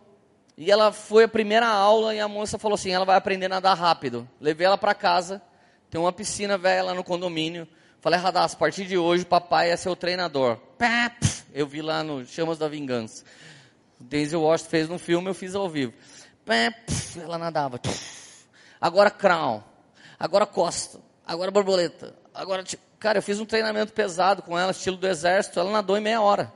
[0.55, 3.49] e ela foi a primeira aula e a moça falou assim: ela vai aprender a
[3.49, 4.29] nadar rápido.
[4.39, 5.41] Levei ela para casa,
[5.89, 7.67] tem uma piscina velha lá no condomínio.
[7.99, 10.59] Falei, Radassa, a partir de hoje papai é seu treinador.
[11.53, 13.23] Eu vi lá no Chamas da Vingança.
[13.99, 15.93] Denzel Washington fez no filme, eu fiz ao vivo
[17.21, 17.79] ela nadava.
[18.79, 19.63] Agora crown,
[20.19, 22.63] agora costa, agora borboleta, agora
[22.99, 26.21] cara, eu fiz um treinamento pesado com ela, estilo do exército, ela nadou em meia
[26.21, 26.53] hora.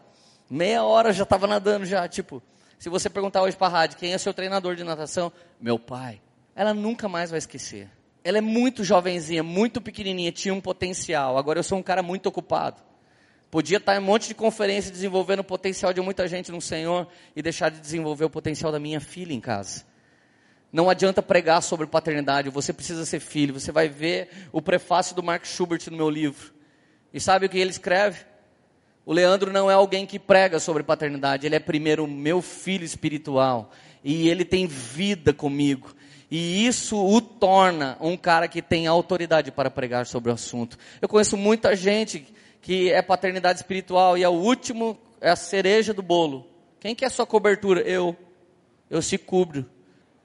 [0.49, 2.41] Meia hora já estava nadando já, tipo,
[2.77, 5.31] se você perguntar hoje para a rádio, quem é seu treinador de natação?
[5.60, 6.21] Meu pai.
[6.55, 7.89] Ela nunca mais vai esquecer.
[8.23, 11.38] Ela é muito jovenzinha, muito pequenininha, tinha um potencial.
[11.38, 12.81] Agora eu sou um cara muito ocupado.
[13.56, 17.08] Podia estar em um monte de conferência desenvolvendo o potencial de muita gente no Senhor
[17.34, 19.86] e deixar de desenvolver o potencial da minha filha em casa.
[20.74, 23.58] Não adianta pregar sobre paternidade, você precisa ser filho.
[23.58, 26.54] Você vai ver o prefácio do Mark Schubert no meu livro.
[27.13, 28.26] E sabe o que ele escreve?
[29.06, 33.72] O Leandro não é alguém que prega sobre paternidade, ele é primeiro meu filho espiritual.
[34.04, 35.96] E ele tem vida comigo.
[36.30, 40.78] E isso o torna um cara que tem autoridade para pregar sobre o assunto.
[41.02, 45.93] Eu conheço muita gente que é paternidade espiritual e é o último, é a cereja
[45.93, 46.47] do bolo.
[46.80, 47.82] Quem quer sua cobertura?
[47.82, 48.17] Eu.
[48.89, 49.69] Eu se cubro.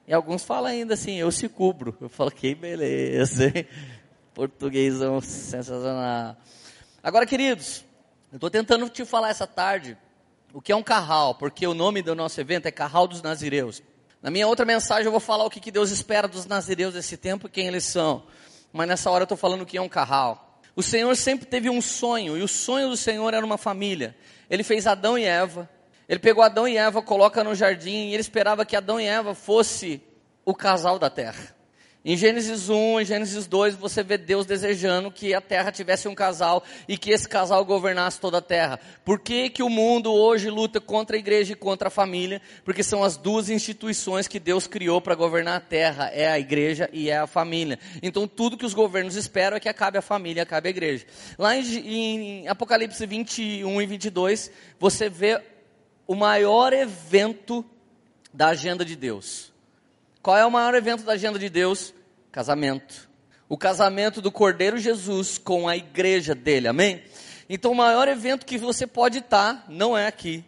[0.08, 1.94] E alguns falam ainda assim, eu se cubro.
[2.00, 3.66] Eu falo, que beleza, hein?
[4.32, 6.34] Portuguesão sensacional.
[7.02, 7.84] Agora, queridos,
[8.32, 9.98] eu estou tentando te falar essa tarde
[10.54, 13.82] o que é um carral, porque o nome do nosso evento é Carral dos Nazireus.
[14.22, 17.18] Na minha outra mensagem eu vou falar o que, que Deus espera dos nazireus desse
[17.18, 18.22] tempo e quem eles são.
[18.72, 20.49] Mas nessa hora eu estou falando o que é um carral.
[20.74, 24.14] O Senhor sempre teve um sonho, e o sonho do Senhor era uma família.
[24.48, 25.68] Ele fez Adão e Eva.
[26.08, 29.34] Ele pegou Adão e Eva, coloca no jardim, e ele esperava que Adão e Eva
[29.34, 30.02] fosse
[30.44, 31.59] o casal da terra.
[32.02, 36.14] Em Gênesis 1, em Gênesis 2, você vê Deus desejando que a terra tivesse um
[36.14, 38.80] casal e que esse casal governasse toda a terra.
[39.04, 42.40] Por que, que o mundo hoje luta contra a igreja e contra a família?
[42.64, 46.88] Porque são as duas instituições que Deus criou para governar a terra: é a igreja
[46.90, 47.78] e é a família.
[48.02, 51.04] Então, tudo que os governos esperam é que acabe a família, acabe a igreja.
[51.38, 55.38] Lá em, em Apocalipse 21 e 22, você vê
[56.06, 57.62] o maior evento
[58.32, 59.49] da agenda de Deus.
[60.22, 61.94] Qual é o maior evento da agenda de Deus?
[62.30, 63.08] Casamento.
[63.48, 67.02] O casamento do Cordeiro Jesus com a igreja dele, amém?
[67.48, 70.44] Então, o maior evento que você pode estar não é aqui.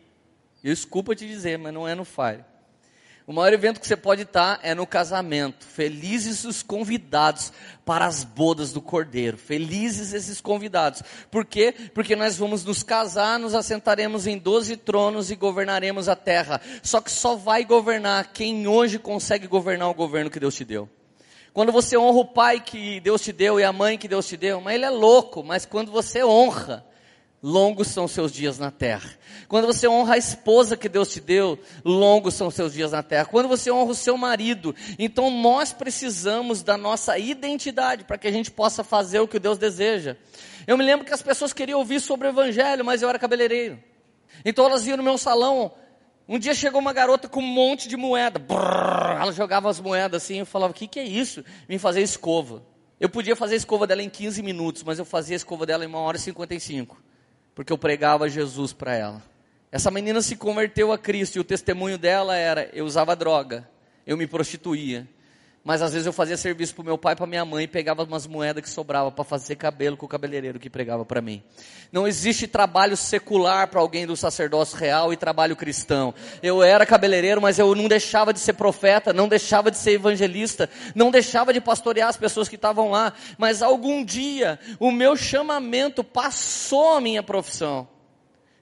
[0.63, 2.45] Desculpa te dizer, mas não é no Fire.
[3.25, 5.65] O maior evento que você pode estar é no casamento.
[5.65, 7.53] Felizes os convidados
[7.85, 9.37] para as bodas do Cordeiro.
[9.37, 11.03] Felizes esses convidados.
[11.31, 11.73] Por quê?
[11.95, 16.61] Porque nós vamos nos casar, nos assentaremos em doze tronos e governaremos a terra.
[16.83, 20.89] Só que só vai governar quem hoje consegue governar o governo que Deus te deu.
[21.53, 24.37] Quando você honra o pai que Deus te deu e a mãe que Deus te
[24.37, 26.85] deu, mas ele é louco, mas quando você honra,
[27.43, 29.11] longos são seus dias na terra.
[29.49, 33.25] Quando você honra a esposa que Deus te deu, longos são seus dias na terra.
[33.25, 38.33] Quando você honra o seu marido, então nós precisamos da nossa identidade para que a
[38.33, 40.17] gente possa fazer o que Deus deseja.
[40.67, 43.83] Eu me lembro que as pessoas queriam ouvir sobre o evangelho, mas eu era cabeleireiro.
[44.45, 45.73] Então elas iam no meu salão.
[46.29, 48.39] Um dia chegou uma garota com um monte de moeda.
[48.39, 50.39] Brrr, ela jogava as moedas assim.
[50.39, 51.45] Eu falava: O que, que é isso?
[51.69, 52.63] Vim fazer escova.
[53.01, 55.85] Eu podia fazer a escova dela em 15 minutos, mas eu fazia a escova dela
[55.85, 56.97] em 1 hora e 55
[57.55, 59.23] porque eu pregava Jesus para ela.
[59.71, 63.69] Essa menina se converteu a Cristo e o testemunho dela era: eu usava droga,
[64.07, 65.09] eu me prostituía.
[65.65, 68.27] Mas às vezes eu fazia serviço para meu pai para minha mãe e pegava umas
[68.27, 71.41] moedas que sobrava para fazer cabelo com o cabeleireiro que pregava para mim.
[71.93, 76.13] Não existe trabalho secular para alguém do sacerdócio real e trabalho cristão.
[76.43, 80.69] Eu era cabeleireiro, mas eu não deixava de ser profeta, não deixava de ser evangelista,
[80.97, 83.13] não deixava de pastorear as pessoas que estavam lá.
[83.39, 87.87] Mas algum dia o meu chamamento passou a minha profissão.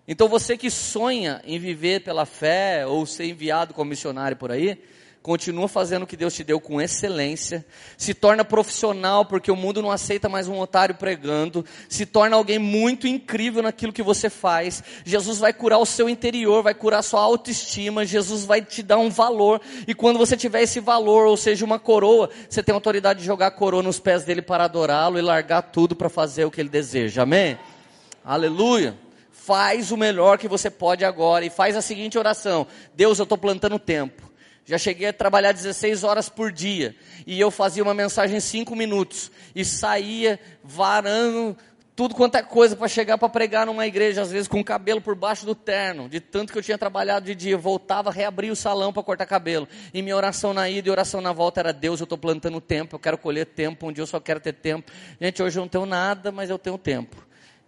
[0.07, 4.79] Então você que sonha em viver pela fé ou ser enviado como missionário por aí,
[5.23, 7.65] continua fazendo o que Deus te deu com excelência,
[7.99, 12.59] se torna profissional, porque o mundo não aceita mais um otário pregando, se torna alguém
[12.59, 14.83] muito incrível naquilo que você faz.
[15.05, 18.99] Jesus vai curar o seu interior, vai curar a sua autoestima, Jesus vai te dar
[18.99, 23.21] um valor, e quando você tiver esse valor, ou seja, uma coroa, você tem autoridade
[23.21, 26.51] de jogar a coroa nos pés dele para adorá-lo e largar tudo para fazer o
[26.51, 27.23] que ele deseja.
[27.23, 27.59] Amém?
[28.25, 28.97] Aleluia
[29.33, 33.39] faz o melhor que você pode agora e faz a seguinte oração: Deus, eu estou
[33.39, 34.30] plantando tempo.
[34.71, 36.95] Já cheguei a trabalhar 16 horas por dia.
[37.27, 39.29] E eu fazia uma mensagem em 5 minutos.
[39.53, 41.57] E saía varando
[41.97, 45.01] tudo quanto é coisa para chegar para pregar numa igreja, às vezes com o cabelo
[45.01, 47.59] por baixo do terno, de tanto que eu tinha trabalhado de dia.
[47.59, 49.67] Voltava, reabria o salão para cortar cabelo.
[49.93, 52.95] E minha oração na ida e oração na volta era: Deus, eu estou plantando tempo,
[52.95, 54.93] eu quero colher tempo, um dia eu só quero ter tempo.
[55.21, 57.17] Gente, hoje eu não tenho nada, mas eu tenho tempo.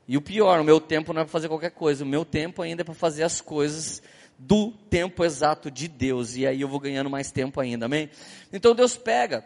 [0.06, 2.62] E o pior, o meu tempo não é para fazer qualquer coisa, o meu tempo
[2.62, 4.00] ainda é para fazer as coisas
[4.46, 6.36] do tempo exato de Deus.
[6.36, 8.10] E aí eu vou ganhando mais tempo ainda, amém?
[8.52, 9.44] Então Deus pega,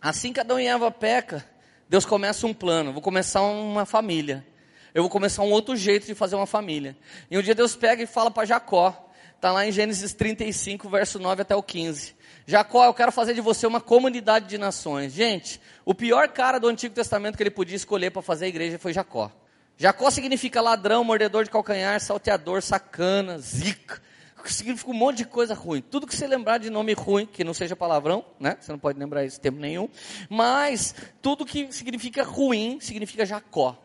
[0.00, 1.44] assim que Adão e Eva peca,
[1.88, 4.46] Deus começa um plano, vou começar uma família.
[4.94, 6.96] Eu vou começar um outro jeito de fazer uma família.
[7.30, 11.18] E um dia Deus pega e fala para Jacó, está lá em Gênesis 35, verso
[11.18, 12.16] 9 até o 15.
[12.46, 15.12] Jacó, eu quero fazer de você uma comunidade de nações.
[15.12, 18.78] Gente, o pior cara do Antigo Testamento que ele podia escolher para fazer a igreja
[18.78, 19.30] foi Jacó.
[19.76, 24.00] Jacó significa ladrão, mordedor de calcanhar, salteador, sacana, zica
[24.46, 25.80] significa um monte de coisa ruim.
[25.80, 28.56] Tudo que você lembrar de nome ruim, que não seja palavrão, né?
[28.60, 29.88] Você não pode lembrar isso tempo nenhum.
[30.28, 33.76] Mas tudo que significa ruim significa Jacó.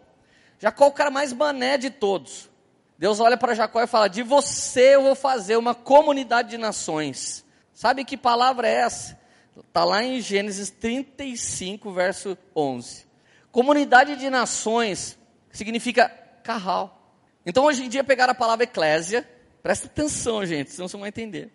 [0.59, 2.49] Jacó é o cara mais mané de todos.
[2.97, 7.43] Deus olha para Jacó e fala: De você eu vou fazer uma comunidade de nações.
[7.73, 9.19] Sabe que palavra é essa?
[9.57, 13.05] Está lá em Gênesis 35, verso 11.
[13.51, 15.17] Comunidade de nações
[15.51, 16.09] significa
[16.43, 17.17] carral.
[17.45, 19.27] Então hoje em dia pegar a palavra eclésia
[19.63, 21.49] Presta atenção, gente, senão você não vai entender.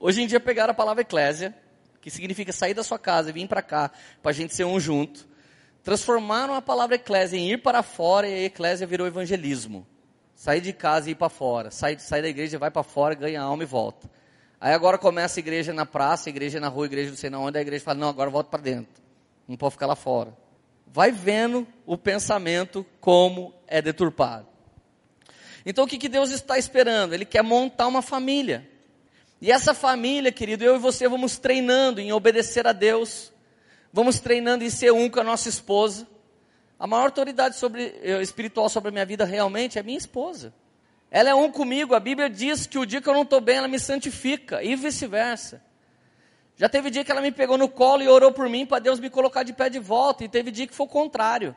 [0.00, 1.54] Hoje em dia pegaram a palavra eclésia,
[2.00, 3.90] que significa sair da sua casa e vir para cá,
[4.22, 5.28] para a gente ser um junto.
[5.82, 9.86] Transformaram a palavra eclésia em ir para fora e a eclésia virou evangelismo.
[10.34, 11.70] Sair de casa e ir para fora.
[11.70, 14.10] Sai, sai da igreja, vai para fora, ganha alma e volta.
[14.58, 17.28] Aí agora começa a igreja na praça, a igreja na rua, a igreja não sei
[17.28, 19.02] na onde, a igreja fala, não, agora volta para dentro.
[19.46, 20.34] Não pode ficar lá fora.
[20.86, 24.49] Vai vendo o pensamento como é deturpado.
[25.64, 27.12] Então o que, que Deus está esperando?
[27.12, 28.68] Ele quer montar uma família.
[29.40, 33.32] E essa família, querido, eu e você vamos treinando em obedecer a Deus,
[33.92, 36.06] vamos treinando em ser um com a nossa esposa.
[36.78, 40.52] A maior autoridade sobre, eh, espiritual sobre a minha vida realmente é minha esposa.
[41.10, 43.56] Ela é um comigo, a Bíblia diz que o dia que eu não estou bem,
[43.56, 45.62] ela me santifica, e vice-versa.
[46.56, 49.00] Já teve dia que ela me pegou no colo e orou por mim para Deus
[49.00, 51.56] me colocar de pé de volta, e teve dia que foi o contrário.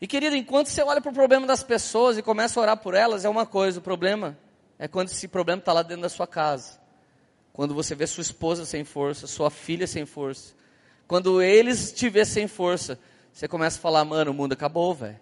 [0.00, 2.94] E querido, enquanto você olha para o problema das pessoas e começa a orar por
[2.94, 4.36] elas, é uma coisa, o problema
[4.78, 6.78] é quando esse problema está lá dentro da sua casa.
[7.52, 10.54] Quando você vê sua esposa sem força, sua filha sem força.
[11.06, 12.98] Quando eles te vê sem força,
[13.32, 15.20] você começa a falar, mano, o mundo acabou, velho.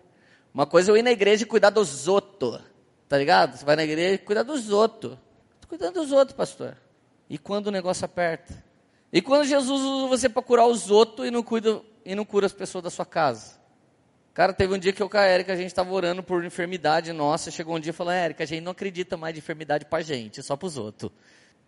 [0.55, 2.61] Uma coisa é eu ir na igreja e cuidar dos outros.
[3.09, 3.57] Tá ligado?
[3.57, 5.19] Você vai na igreja e cuidar dos outros.
[5.61, 6.77] Tô cuidando dos outros, pastor.
[7.29, 8.65] E quando o negócio aperta?
[9.13, 12.47] E quando Jesus usa você para curar os outros e não, cuida, e não cura
[12.47, 13.62] as pessoas da sua casa?
[14.35, 17.13] Cara, teve um dia que eu com a Érica, a gente estava orando por enfermidade
[17.13, 17.51] nossa.
[17.51, 20.43] Chegou um dia e falou: Érica, a gente não acredita mais de enfermidade para gente,
[20.43, 21.13] só para os outros.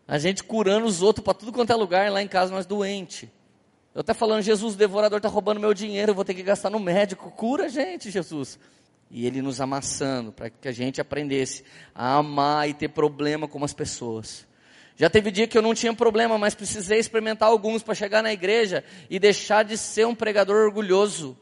[0.09, 3.31] A gente curando os outros para tudo quanto é lugar, lá em casa nós doente.
[3.95, 6.71] Eu até falando: Jesus, o devorador está roubando meu dinheiro, eu vou ter que gastar
[6.71, 7.31] no médico.
[7.33, 8.59] Cura a gente, Jesus.
[9.11, 11.63] E ele nos amassando para que a gente aprendesse
[11.95, 14.47] a amar e ter problema com as pessoas.
[14.97, 18.33] Já teve dia que eu não tinha problema, mas precisei experimentar alguns para chegar na
[18.33, 21.37] igreja e deixar de ser um pregador orgulhoso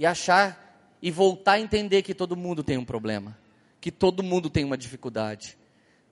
[0.00, 3.36] e achar e voltar a entender que todo mundo tem um problema,
[3.78, 5.58] que todo mundo tem uma dificuldade.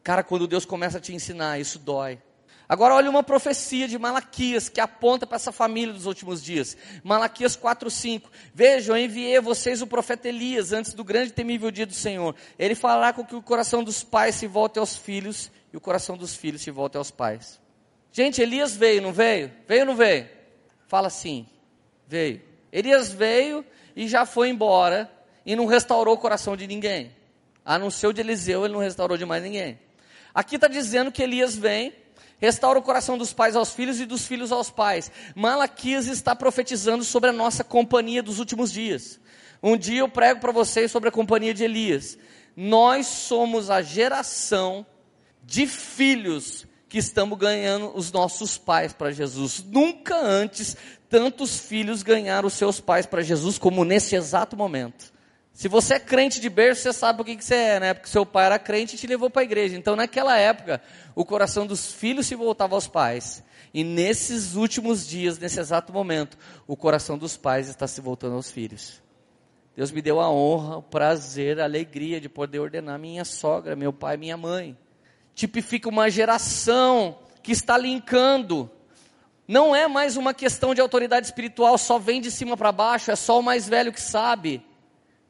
[0.03, 2.21] Cara, quando Deus começa a te ensinar, isso dói.
[2.69, 6.77] Agora olha uma profecia de Malaquias que aponta para essa família dos últimos dias.
[7.03, 8.31] Malaquias 4:5.
[8.53, 11.95] Vejam, eu enviei a vocês o profeta Elias antes do grande e temível dia do
[11.95, 12.35] Senhor.
[12.59, 16.15] Ele falará com que o coração dos pais se volte aos filhos e o coração
[16.15, 17.59] dos filhos se volte aos pais.
[18.13, 19.51] Gente, Elias veio, não veio?
[19.67, 20.29] Veio ou não veio?
[20.87, 21.47] Fala assim.
[22.07, 22.48] Veio.
[22.73, 23.65] Elias veio
[23.97, 25.11] e já foi embora
[25.45, 27.11] e não restaurou o coração de ninguém.
[27.65, 29.79] A não ser de Eliseu, ele não restaurou de mais ninguém.
[30.35, 31.93] Aqui está dizendo que Elias vem,
[32.41, 35.11] Restaura o coração dos pais aos filhos e dos filhos aos pais.
[35.35, 39.19] Malaquias está profetizando sobre a nossa companhia dos últimos dias.
[39.61, 42.17] Um dia eu prego para vocês sobre a companhia de Elias.
[42.57, 44.87] Nós somos a geração
[45.43, 49.63] de filhos que estamos ganhando os nossos pais para Jesus.
[49.63, 50.77] Nunca antes
[51.09, 55.13] tantos filhos ganharam os seus pais para Jesus como nesse exato momento.
[55.53, 57.95] Se você é crente de berço, você sabe o que, que você é, né?
[57.95, 59.77] Porque seu pai era crente e te levou para a igreja.
[59.77, 60.81] Então, naquela época,
[61.17, 63.43] o coração dos filhos se voltava aos pais.
[63.75, 68.51] E nesses últimos dias, nesse exato momento, o coração dos pais está se voltando aos
[68.51, 69.03] filhos.
[69.77, 73.93] Deus me deu a honra, o prazer, a alegria de poder ordenar minha sogra, meu
[73.93, 74.77] pai, minha mãe.
[75.39, 78.69] Tipifica uma geração que está linkando.
[79.47, 83.15] Não é mais uma questão de autoridade espiritual, só vem de cima para baixo, é
[83.15, 84.61] só o mais velho que sabe.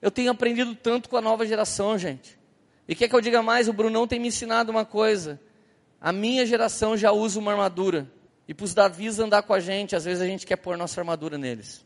[0.01, 2.39] Eu tenho aprendido tanto com a nova geração, gente.
[2.89, 3.69] E quer que eu diga mais?
[3.69, 5.39] O Brunão tem me ensinado uma coisa.
[6.01, 8.11] A minha geração já usa uma armadura.
[8.49, 10.99] E para os Davis andar com a gente, às vezes a gente quer pôr nossa
[10.99, 11.85] armadura neles.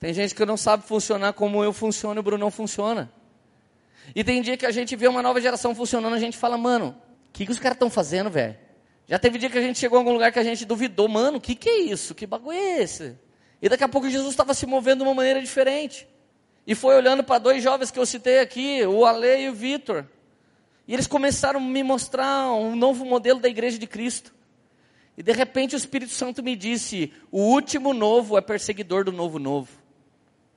[0.00, 3.12] Tem gente que não sabe funcionar como eu funciono e o Brunão funciona.
[4.12, 6.96] E tem dia que a gente vê uma nova geração funcionando, a gente fala, mano,
[7.30, 8.56] o que, que os caras estão fazendo, velho?
[9.08, 11.38] Já teve dia que a gente chegou a algum lugar que a gente duvidou, mano,
[11.38, 12.14] o que, que é isso?
[12.14, 13.16] Que bagulho é esse?
[13.62, 16.06] E daqui a pouco Jesus estava se movendo de uma maneira diferente.
[16.66, 20.06] E foi olhando para dois jovens que eu citei aqui, o Ale e o Vitor.
[20.86, 24.34] E eles começaram a me mostrar um novo modelo da igreja de Cristo.
[25.16, 29.38] E de repente o Espírito Santo me disse: o último novo é perseguidor do novo
[29.38, 29.70] novo.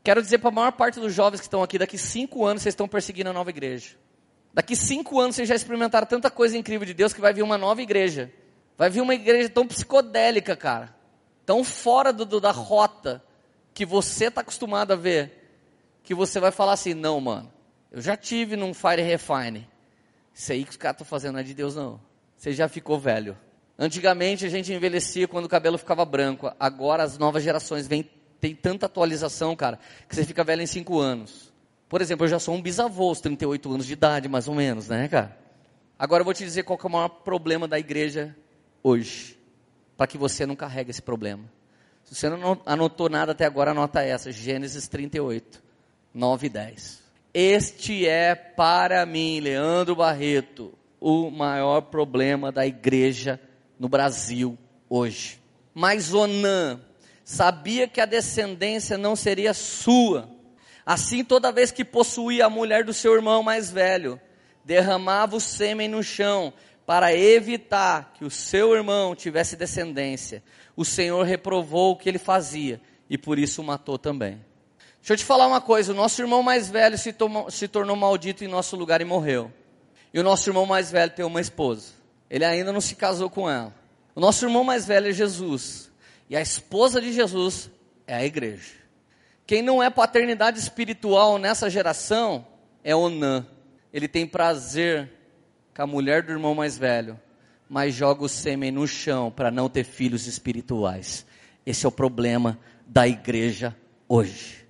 [0.03, 2.73] Quero dizer para a maior parte dos jovens que estão aqui, daqui cinco anos vocês
[2.73, 3.95] estão perseguindo a nova igreja.
[4.53, 7.57] Daqui cinco anos vocês já experimentaram tanta coisa incrível de Deus que vai vir uma
[7.57, 8.31] nova igreja.
[8.77, 10.95] Vai vir uma igreja tão psicodélica, cara.
[11.45, 13.23] Tão fora do, do da rota
[13.73, 15.43] que você está acostumado a ver
[16.03, 17.51] que você vai falar assim: não, mano,
[17.91, 19.67] eu já tive num Fire Refine.
[20.33, 21.99] Isso aí que os caras estão fazendo não é de Deus, não.
[22.35, 23.37] Você já ficou velho.
[23.77, 26.51] Antigamente a gente envelhecia quando o cabelo ficava branco.
[26.59, 28.07] Agora as novas gerações vêm,
[28.39, 31.52] tem tanta atualização, cara, que você fica velho em 5 anos.
[31.93, 34.87] Por exemplo, eu já sou um bisavô, aos 38 anos de idade, mais ou menos,
[34.87, 35.37] né, cara?
[35.99, 38.35] Agora eu vou te dizer qual é o maior problema da igreja
[38.81, 39.37] hoje.
[39.95, 41.43] Para que você não carregue esse problema.
[42.03, 44.31] Se você não anotou nada até agora, anota essa.
[44.31, 45.61] Gênesis 38.
[46.11, 47.03] 9 e 10.
[47.31, 53.39] Este é para mim, Leandro Barreto, o maior problema da igreja
[53.77, 54.57] no Brasil
[54.89, 55.39] hoje.
[55.75, 56.81] Mas Onã
[57.23, 60.32] sabia que a descendência não seria sua.
[60.85, 64.19] Assim, toda vez que possuía a mulher do seu irmão mais velho,
[64.65, 66.53] derramava o sêmen no chão
[66.85, 70.43] para evitar que o seu irmão tivesse descendência.
[70.75, 74.41] O Senhor reprovou o que ele fazia e por isso o matou também.
[74.99, 77.95] Deixa eu te falar uma coisa: o nosso irmão mais velho se, tomou, se tornou
[77.95, 79.51] maldito em nosso lugar e morreu.
[80.13, 81.93] E o nosso irmão mais velho tem uma esposa.
[82.29, 83.73] Ele ainda não se casou com ela.
[84.15, 85.91] O nosso irmão mais velho é Jesus.
[86.29, 87.69] E a esposa de Jesus
[88.05, 88.82] é a igreja.
[89.45, 92.45] Quem não é paternidade espiritual nessa geração
[92.83, 93.45] é Onã.
[93.91, 95.11] Ele tem prazer
[95.75, 97.19] com a mulher do irmão mais velho,
[97.67, 101.25] mas joga o sêmen no chão para não ter filhos espirituais.
[101.65, 103.75] Esse é o problema da igreja
[104.07, 104.65] hoje.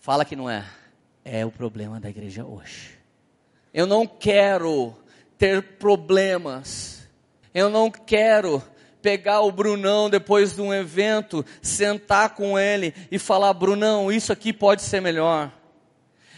[0.00, 0.64] Fala que não é.
[1.24, 2.98] É o problema da igreja hoje.
[3.72, 4.94] Eu não quero
[5.38, 7.08] ter problemas.
[7.52, 8.62] Eu não quero
[9.04, 14.50] pegar o Brunão depois de um evento, sentar com ele e falar: Brunão, isso aqui
[14.50, 15.52] pode ser melhor.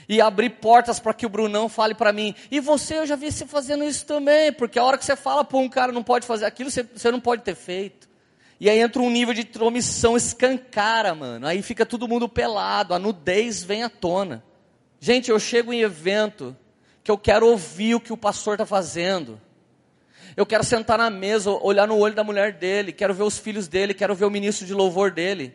[0.09, 2.35] E abrir portas para que o Brunão fale para mim.
[2.51, 5.45] E você, eu já vi você fazendo isso também, porque a hora que você fala
[5.45, 8.09] para um cara não pode fazer aquilo, você, você não pode ter feito.
[8.59, 11.47] E aí entra um nível de tromissão escancara, mano.
[11.47, 14.43] Aí fica todo mundo pelado, a nudez vem à tona.
[14.99, 16.57] Gente, eu chego em evento
[17.05, 19.41] que eu quero ouvir o que o pastor está fazendo.
[20.37, 23.66] Eu quero sentar na mesa, olhar no olho da mulher dele, quero ver os filhos
[23.66, 25.55] dele, quero ver o ministro de louvor dele.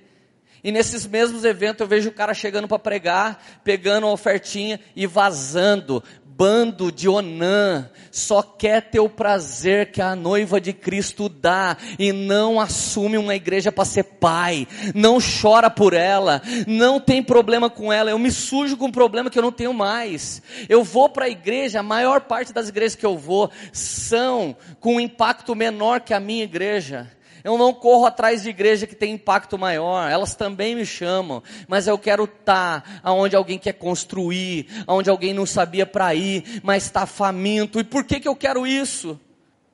[0.64, 5.06] E nesses mesmos eventos eu vejo o cara chegando para pregar, pegando uma ofertinha e
[5.06, 6.04] vazando,
[6.38, 12.12] bando de Onã só quer ter o prazer que a noiva de Cristo dá e
[12.12, 17.92] não assume uma igreja para ser pai, não chora por ela, não tem problema com
[17.92, 18.12] ela.
[18.12, 20.42] Eu me sujo com um problema que eu não tenho mais.
[20.68, 24.96] Eu vou para a igreja, a maior parte das igrejas que eu vou são com
[24.96, 27.10] um impacto menor que a minha igreja.
[27.44, 31.88] Eu não corro atrás de igreja que tem impacto maior, elas também me chamam, mas
[31.88, 36.84] eu quero estar tá aonde alguém quer construir, aonde alguém não sabia para ir, mas
[36.86, 37.80] está faminto.
[37.80, 39.20] E por que, que eu quero isso?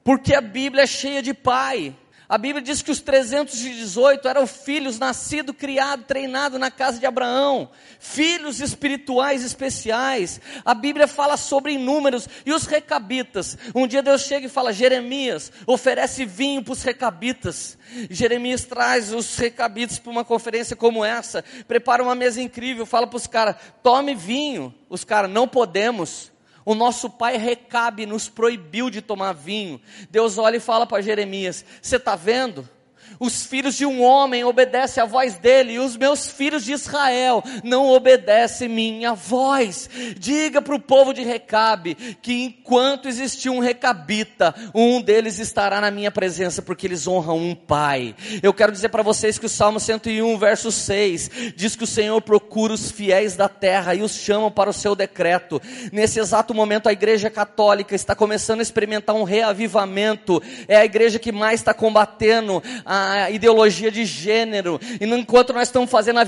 [0.04, 1.94] Porque a Bíblia é cheia de pai.
[2.30, 7.70] A Bíblia diz que os 318 eram filhos nascido, criado, treinado na casa de Abraão,
[8.00, 10.42] filhos espirituais especiais.
[10.66, 13.58] A Bíblia fala sobre inúmeros e os recabitas.
[13.74, 17.78] Um dia Deus chega e fala: Jeremias, oferece vinho para os recabitas.
[18.10, 23.18] Jeremias traz os recabitas para uma conferência como essa, prepara uma mesa incrível, fala para
[23.18, 24.76] os caras: tome vinho.
[24.90, 26.32] Os caras, não podemos.
[26.68, 29.80] O nosso pai Recabe nos proibiu de tomar vinho.
[30.10, 32.68] Deus olha e fala para Jeremias: Você está vendo?
[33.20, 37.44] Os filhos de um homem obedecem à voz dele, e os meus filhos de Israel
[37.64, 39.90] não obedecem minha voz.
[40.18, 45.90] Diga para o povo de Recabe que enquanto existir um recabita, um deles estará na
[45.90, 48.16] minha presença, porque eles honram um pai.
[48.44, 52.22] Eu quero dizer para vocês que o Salmo 101, verso 6, diz que o Senhor
[52.22, 55.62] procura os fiéis da terra e os chama para o seu decreto.
[55.92, 61.20] Nesse exato momento, a igreja católica está começando a experimentar um reavivamento, é a igreja
[61.20, 66.20] que mais está combatendo a a ideologia de gênero, e enquanto nós estamos fazendo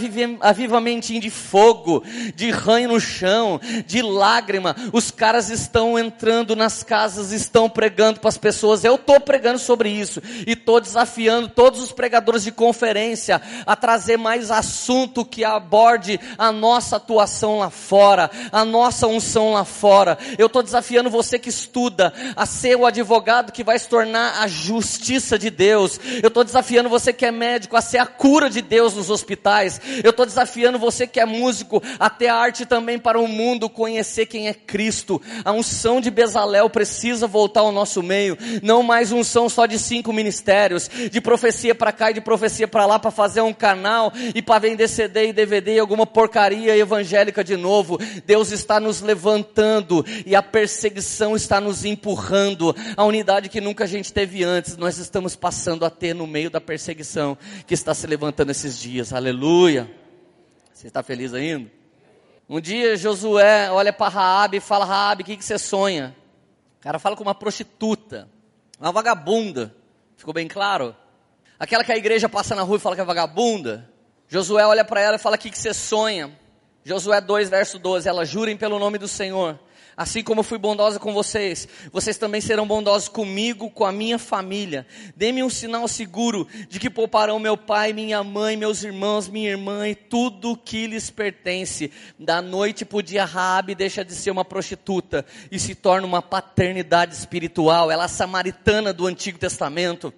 [0.42, 2.04] avivamentinho de fogo,
[2.36, 8.30] de ranho no chão, de lágrima, os caras estão entrando nas casas, estão pregando para
[8.30, 8.84] as pessoas.
[8.84, 14.18] Eu estou pregando sobre isso e estou desafiando todos os pregadores de conferência a trazer
[14.18, 20.18] mais assunto que aborde a nossa atuação lá fora, a nossa unção lá fora.
[20.38, 24.48] Eu estou desafiando você que estuda a ser o advogado que vai se tornar a
[24.48, 26.00] justiça de Deus.
[26.22, 29.10] Eu estou desafiando desafiando você que é médico a ser a cura de Deus nos
[29.10, 29.80] hospitais.
[30.04, 34.26] Eu estou desafiando você que é músico a ter arte também para o mundo conhecer
[34.26, 35.22] quem é Cristo.
[35.46, 38.38] A unção de Bezalel precisa voltar ao nosso meio.
[38.62, 42.86] Não mais unção só de cinco ministérios, de profecia para cá e de profecia para
[42.86, 47.42] lá para fazer um canal e para vender CD e DVD e alguma porcaria evangélica
[47.42, 47.98] de novo.
[48.26, 52.76] Deus está nos levantando e a perseguição está nos empurrando.
[52.98, 56.49] A unidade que nunca a gente teve antes, nós estamos passando a ter no meio
[56.50, 59.14] da da perseguição que está se levantando esses dias.
[59.14, 59.90] Aleluia.
[60.74, 61.72] Você está feliz ainda?
[62.48, 66.16] Um dia Josué olha para Raabe e fala: Raabe, o que, que você sonha?
[66.80, 68.30] O cara fala com uma prostituta,
[68.80, 69.76] uma vagabunda.
[70.18, 70.96] Ficou bem claro?
[71.58, 73.90] Aquela que a igreja passa na rua e fala que é vagabunda.
[74.28, 76.38] Josué olha para ela e fala: O que, que você sonha?
[76.84, 79.60] Josué 2, verso 12: Ela jurem pelo nome do Senhor
[80.00, 84.88] Assim como fui bondosa com vocês, vocês também serão bondosos comigo, com a minha família.
[85.14, 89.90] Dê-me um sinal seguro de que pouparão meu pai, minha mãe, meus irmãos, minha irmã
[89.90, 91.92] e tudo que lhes pertence.
[92.18, 96.22] Da noite para o dia, Raabe deixa de ser uma prostituta e se torna uma
[96.22, 97.92] paternidade espiritual.
[97.92, 100.14] Ela é a samaritana do Antigo Testamento.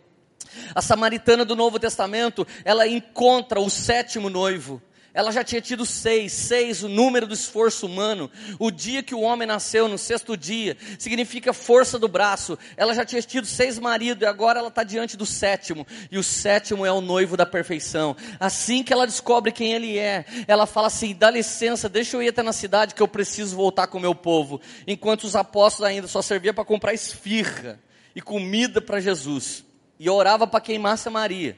[0.76, 4.80] A samaritana do Novo Testamento, ela encontra o sétimo noivo.
[5.14, 8.32] Ela já tinha tido seis, seis, o número do esforço humano.
[8.58, 12.58] O dia que o homem nasceu, no sexto dia, significa força do braço.
[12.78, 15.86] Ela já tinha tido seis maridos e agora ela está diante do sétimo.
[16.10, 18.16] E o sétimo é o noivo da perfeição.
[18.40, 22.30] Assim que ela descobre quem ele é, ela fala assim: dá licença, deixa eu ir
[22.30, 24.62] até na cidade que eu preciso voltar com o meu povo.
[24.88, 27.80] Enquanto os apóstolos ainda só serviam para comprar esfirra
[28.16, 29.66] e comida para Jesus.
[30.00, 31.58] E orava para queimar Maria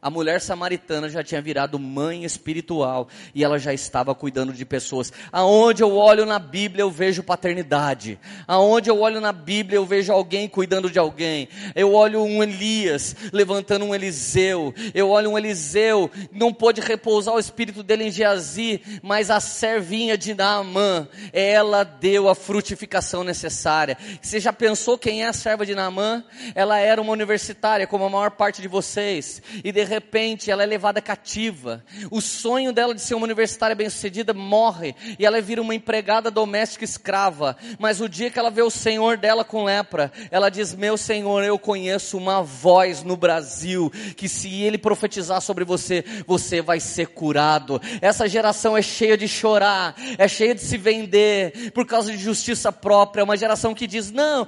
[0.00, 5.12] a mulher samaritana já tinha virado mãe espiritual e ela já estava cuidando de pessoas.
[5.32, 8.18] Aonde eu olho na Bíblia eu vejo paternidade.
[8.46, 11.48] Aonde eu olho na Bíblia eu vejo alguém cuidando de alguém.
[11.74, 14.74] Eu olho um Elias levantando um Eliseu.
[14.94, 20.16] Eu olho um Eliseu, não pôde repousar o espírito dele em Geazi, mas a servinha
[20.16, 23.96] de Naamã, ela deu a frutificação necessária.
[24.20, 26.22] Você já pensou quem é a serva de Naamã?
[26.54, 29.42] Ela era uma universitária, como a maior parte de vocês.
[29.64, 31.84] E de repente ela é levada cativa.
[32.10, 36.84] O sonho dela de ser uma universitária bem-sucedida morre e ela vira uma empregada doméstica
[36.84, 37.56] escrava.
[37.78, 41.42] Mas o dia que ela vê o Senhor dela com lepra, ela diz: Meu Senhor,
[41.44, 47.08] eu conheço uma voz no Brasil que se ele profetizar sobre você, você vai ser
[47.08, 47.80] curado.
[48.00, 52.72] Essa geração é cheia de chorar, é cheia de se vender por causa de justiça
[52.72, 53.20] própria.
[53.20, 54.46] É uma geração que diz: Não,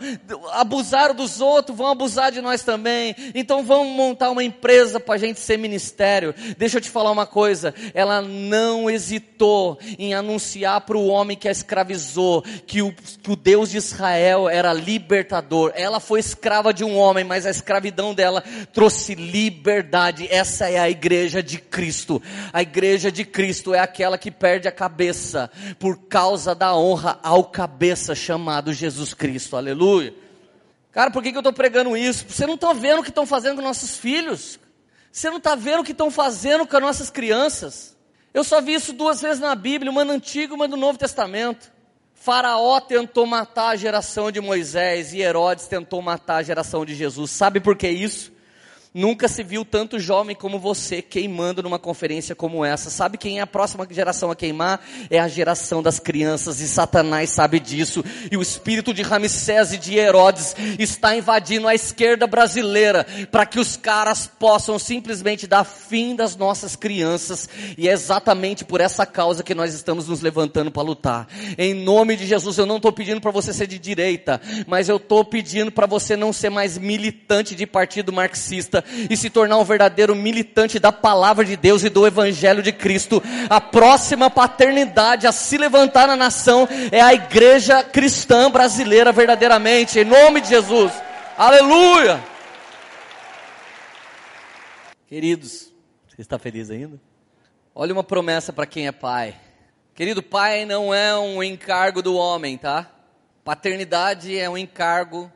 [0.53, 3.14] abusaram dos outros, vão abusar de nós também.
[3.34, 7.26] Então vamos montar uma empresa para a gente ser ministério, deixa eu te falar uma
[7.26, 13.31] coisa, ela não hesitou em anunciar para o homem que a escravizou, que o, que
[13.31, 15.72] o Deus de Israel era libertador.
[15.74, 20.29] Ela foi escrava de um homem, mas a escravidão dela trouxe liberdade.
[20.31, 22.22] Essa é a igreja de Cristo.
[22.53, 27.45] A igreja de Cristo é aquela que perde a cabeça por causa da honra ao
[27.45, 29.57] cabeça chamado Jesus Cristo.
[29.57, 30.14] Aleluia.
[30.93, 32.24] Cara, por que, que eu estou pregando isso?
[32.29, 34.59] Você não está vendo o que estão fazendo com nossos filhos?
[35.11, 37.97] Você não está vendo o que estão fazendo com as nossas crianças?
[38.33, 40.99] Eu só vi isso duas vezes na Bíblia, uma no Antigo e uma no Novo
[40.99, 41.73] Testamento.
[42.15, 47.31] Faraó tentou matar a geração de Moisés e Herodes tentou matar a geração de Jesus.
[47.31, 48.33] Sabe por que isso?
[48.95, 52.89] Nunca se viu tanto jovem como você queimando numa conferência como essa.
[52.89, 54.80] Sabe quem é a próxima geração a queimar?
[55.11, 58.03] É a geração das crianças, e Satanás sabe disso.
[58.30, 63.61] E o espírito de Ramsés e de Herodes está invadindo a esquerda brasileira para que
[63.61, 67.49] os caras possam simplesmente dar fim das nossas crianças.
[67.76, 71.28] E é exatamente por essa causa que nós estamos nos levantando para lutar.
[71.59, 74.97] Em nome de Jesus, eu não estou pedindo para você ser de direita, mas eu
[74.97, 78.78] estou pedindo para você não ser mais militante de partido marxista
[79.11, 83.22] e se tornar um verdadeiro militante da palavra de Deus e do evangelho de Cristo.
[83.49, 90.05] A próxima paternidade a se levantar na nação é a igreja cristã brasileira verdadeiramente, em
[90.05, 90.93] nome de Jesus.
[91.37, 92.22] Aleluia!
[95.07, 95.72] Queridos,
[96.07, 97.01] você está feliz ainda?
[97.74, 99.37] Olha uma promessa para quem é pai.
[99.95, 102.91] Querido, pai não é um encargo do homem, tá?
[103.43, 105.33] Paternidade é um encargo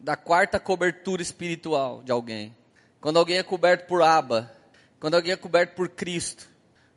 [0.00, 2.56] da quarta cobertura espiritual de alguém.
[3.00, 4.50] Quando alguém é coberto por Abba,
[4.98, 6.48] quando alguém é coberto por Cristo,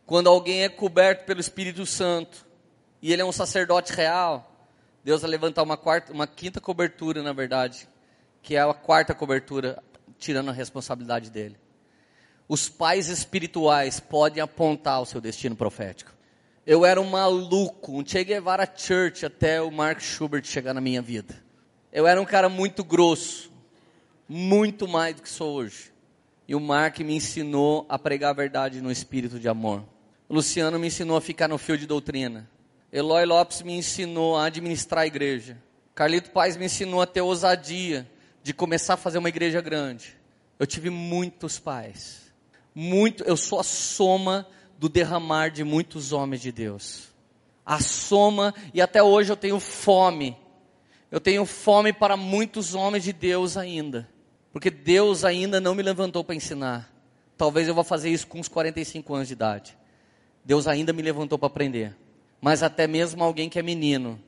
[0.06, 2.46] quando alguém é coberto pelo Espírito Santo,
[3.02, 4.50] e ele é um sacerdote real,
[5.04, 7.88] Deus vai levantar uma, quarta, uma quinta cobertura, na verdade,
[8.42, 9.84] que é a quarta cobertura,
[10.18, 11.58] tirando a responsabilidade dele.
[12.48, 16.12] Os pais espirituais podem apontar o seu destino profético.
[16.66, 21.02] Eu era um maluco, um Che Guevara Church até o Mark Schubert chegar na minha
[21.02, 21.44] vida.
[21.96, 23.52] Eu era um cara muito grosso,
[24.28, 25.94] muito mais do que sou hoje.
[26.48, 29.86] E o Mark me ensinou a pregar a verdade no espírito de amor.
[30.28, 32.50] O Luciano me ensinou a ficar no fio de doutrina.
[32.92, 35.56] Eloy Lopes me ensinou a administrar a igreja.
[35.94, 38.10] Carlito Paz me ensinou a ter ousadia
[38.42, 40.18] de começar a fazer uma igreja grande.
[40.58, 42.34] Eu tive muitos pais.
[42.74, 44.48] Muito, eu sou a soma
[44.80, 47.10] do derramar de muitos homens de Deus.
[47.64, 50.36] A soma, e até hoje eu tenho fome
[51.14, 54.10] eu tenho fome para muitos homens de Deus ainda.
[54.52, 56.92] Porque Deus ainda não me levantou para ensinar.
[57.38, 59.78] Talvez eu vá fazer isso com uns 45 anos de idade.
[60.44, 61.96] Deus ainda me levantou para aprender.
[62.42, 64.20] Mas até mesmo alguém que é menino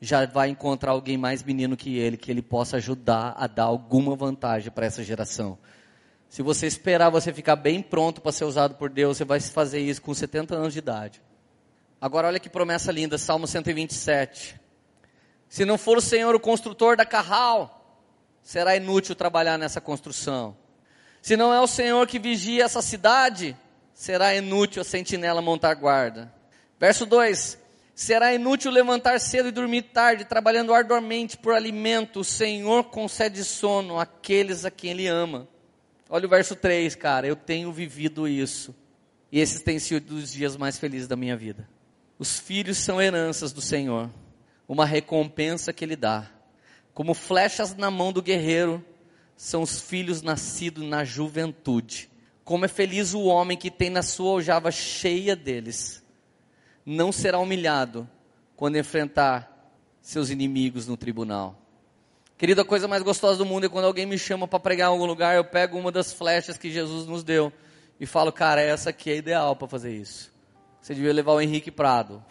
[0.00, 4.16] já vai encontrar alguém mais menino que ele, que ele possa ajudar a dar alguma
[4.16, 5.58] vantagem para essa geração.
[6.30, 9.80] Se você esperar você ficar bem pronto para ser usado por Deus, você vai fazer
[9.80, 11.20] isso com 70 anos de idade.
[12.00, 14.61] Agora olha que promessa linda, Salmo 127.
[15.52, 18.00] Se não for o Senhor o construtor da carral,
[18.40, 20.56] será inútil trabalhar nessa construção.
[21.20, 23.54] Se não é o Senhor que vigia essa cidade,
[23.92, 26.32] será inútil a sentinela montar guarda.
[26.80, 27.58] Verso 2:
[27.94, 32.20] Será inútil levantar cedo e dormir tarde, trabalhando arduamente por alimento.
[32.20, 35.46] O Senhor concede sono àqueles a quem Ele ama.
[36.08, 37.26] Olha o verso 3, cara.
[37.26, 38.74] Eu tenho vivido isso.
[39.30, 41.68] E esses têm sido os dias mais felizes da minha vida.
[42.18, 44.08] Os filhos são heranças do Senhor
[44.72, 46.26] uma recompensa que ele dá.
[46.94, 48.82] Como flechas na mão do guerreiro,
[49.36, 52.08] são os filhos nascidos na juventude.
[52.42, 56.02] Como é feliz o homem que tem na sua aljava cheia deles.
[56.86, 58.08] Não será humilhado
[58.56, 59.70] quando enfrentar
[60.00, 61.54] seus inimigos no tribunal.
[62.38, 64.92] Querido, a coisa mais gostosa do mundo é quando alguém me chama para pregar em
[64.92, 67.52] algum lugar, eu pego uma das flechas que Jesus nos deu
[68.00, 70.32] e falo, cara, essa aqui é ideal para fazer isso.
[70.80, 72.24] Você devia levar o Henrique Prado.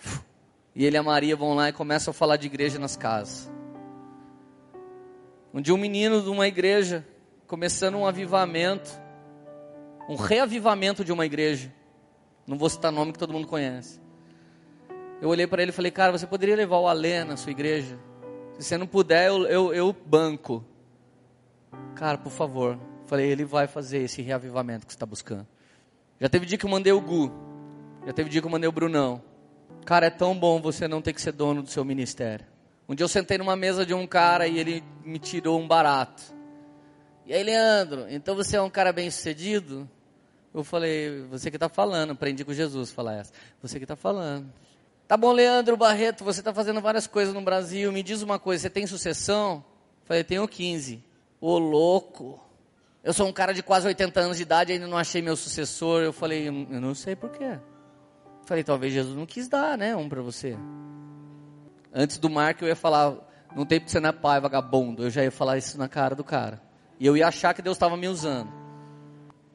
[0.76, 3.52] E ele e a Maria vão lá e começam a falar de igreja nas casas.
[5.54, 7.06] Um dia um menino de uma igreja,
[7.46, 8.90] começando um avivamento,
[10.08, 11.74] um reavivamento de uma igreja.
[12.48, 14.00] Não vou citar nome que todo mundo conhece.
[15.22, 18.00] Eu olhei para ele e falei, cara, você poderia levar o Alê na sua igreja?
[18.58, 20.64] Se você não puder, eu, eu, eu banco.
[21.96, 22.80] Cara, por favor.
[23.06, 25.46] Falei, ele vai fazer esse reavivamento que você está buscando.
[26.20, 27.32] Já teve dia que eu mandei o Gu.
[28.06, 29.22] Já teve dia que eu mandei o Brunão.
[29.86, 32.46] Cara, é tão bom você não ter que ser dono do seu ministério.
[32.88, 36.22] Um dia eu sentei numa mesa de um cara e ele me tirou um barato.
[37.26, 39.90] E aí, Leandro, então você é um cara bem sucedido?
[40.54, 43.32] Eu falei, você que está falando, aprendi com Jesus falar essa.
[43.62, 44.52] Você que está falando.
[45.08, 47.92] Tá bom, Leandro Barreto, você está fazendo várias coisas no Brasil.
[47.92, 49.64] Me diz uma coisa, você tem sucessão?
[50.02, 51.04] Eu falei, tenho 15.
[51.40, 52.40] Ô louco.
[53.04, 56.02] Eu sou um cara de quase 80 anos de idade, ainda não achei meu sucessor.
[56.02, 57.58] Eu falei, eu não sei por quê.
[58.46, 60.58] Falei, talvez Jesus não quis dar, né, um para você.
[61.94, 63.16] Antes do Marco eu ia falar,
[63.56, 65.04] não tem porque você não é pai, vagabundo.
[65.04, 66.62] Eu já ia falar isso na cara do cara.
[67.00, 68.52] E eu ia achar que Deus estava me usando.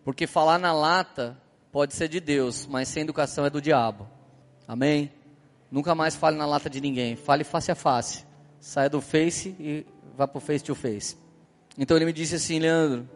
[0.04, 1.40] Porque falar na lata
[1.72, 4.08] pode ser de Deus, mas sem educação é do diabo.
[4.68, 5.12] Amém?
[5.70, 7.16] Nunca mais fale na lata de ninguém.
[7.16, 8.24] Fale face a face.
[8.60, 11.16] Saia do face e vá para o face to face.
[11.78, 13.08] Então ele me disse assim, Leandro,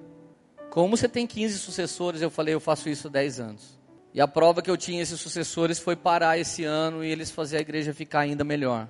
[0.71, 2.23] como você tem 15 sucessores?
[2.23, 3.80] Eu falei, eu faço isso há 10 anos.
[4.13, 7.59] E a prova que eu tinha esses sucessores foi parar esse ano e eles fazer
[7.59, 8.89] a igreja ficar ainda melhor.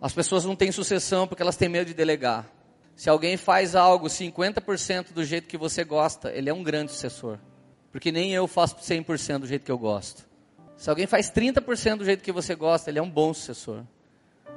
[0.00, 2.50] As pessoas não têm sucessão porque elas têm medo de delegar.
[2.94, 7.38] Se alguém faz algo 50% do jeito que você gosta, ele é um grande sucessor.
[7.92, 10.26] Porque nem eu faço 100% do jeito que eu gosto.
[10.76, 13.82] Se alguém faz 30% do jeito que você gosta, ele é um bom sucessor.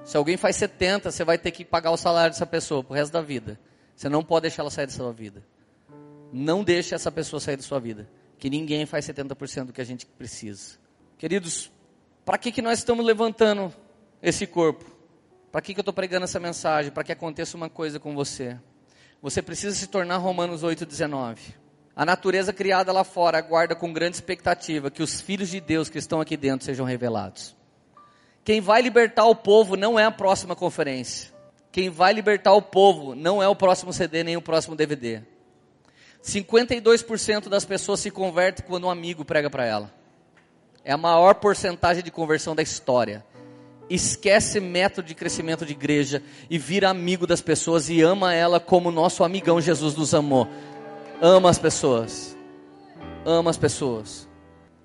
[0.04, 3.12] Se alguém faz 70%, você vai ter que pagar o salário dessa pessoa pro resto
[3.12, 3.60] da vida.
[3.96, 5.44] Você não pode deixar ela sair da sua vida.
[6.32, 8.08] Não deixe essa pessoa sair da sua vida.
[8.40, 10.78] Que ninguém faz 70% do que a gente precisa.
[11.18, 11.72] Queridos,
[12.26, 13.74] para que, que nós estamos levantando
[14.22, 14.86] esse corpo?
[15.52, 16.92] Para que, que eu estou pregando essa mensagem?
[16.92, 18.58] Para que aconteça uma coisa com você.
[19.22, 21.38] Você precisa se tornar Romanos 8,19.
[21.96, 25.98] A natureza criada lá fora aguarda com grande expectativa que os filhos de Deus que
[25.98, 27.54] estão aqui dentro sejam revelados.
[28.46, 31.34] Quem vai libertar o povo não é a próxima conferência.
[31.72, 35.22] Quem vai libertar o povo não é o próximo CD nem o próximo DVD.
[36.24, 39.94] 52% das pessoas se convertem quando um amigo prega para ela.
[40.84, 43.26] É a maior porcentagem de conversão da história
[43.90, 48.92] esquece método de crescimento de igreja e vira amigo das pessoas e ama ela como
[48.92, 50.48] nosso amigão Jesus nos amou.
[51.20, 52.38] Ama as pessoas.
[53.26, 54.30] Ama as pessoas.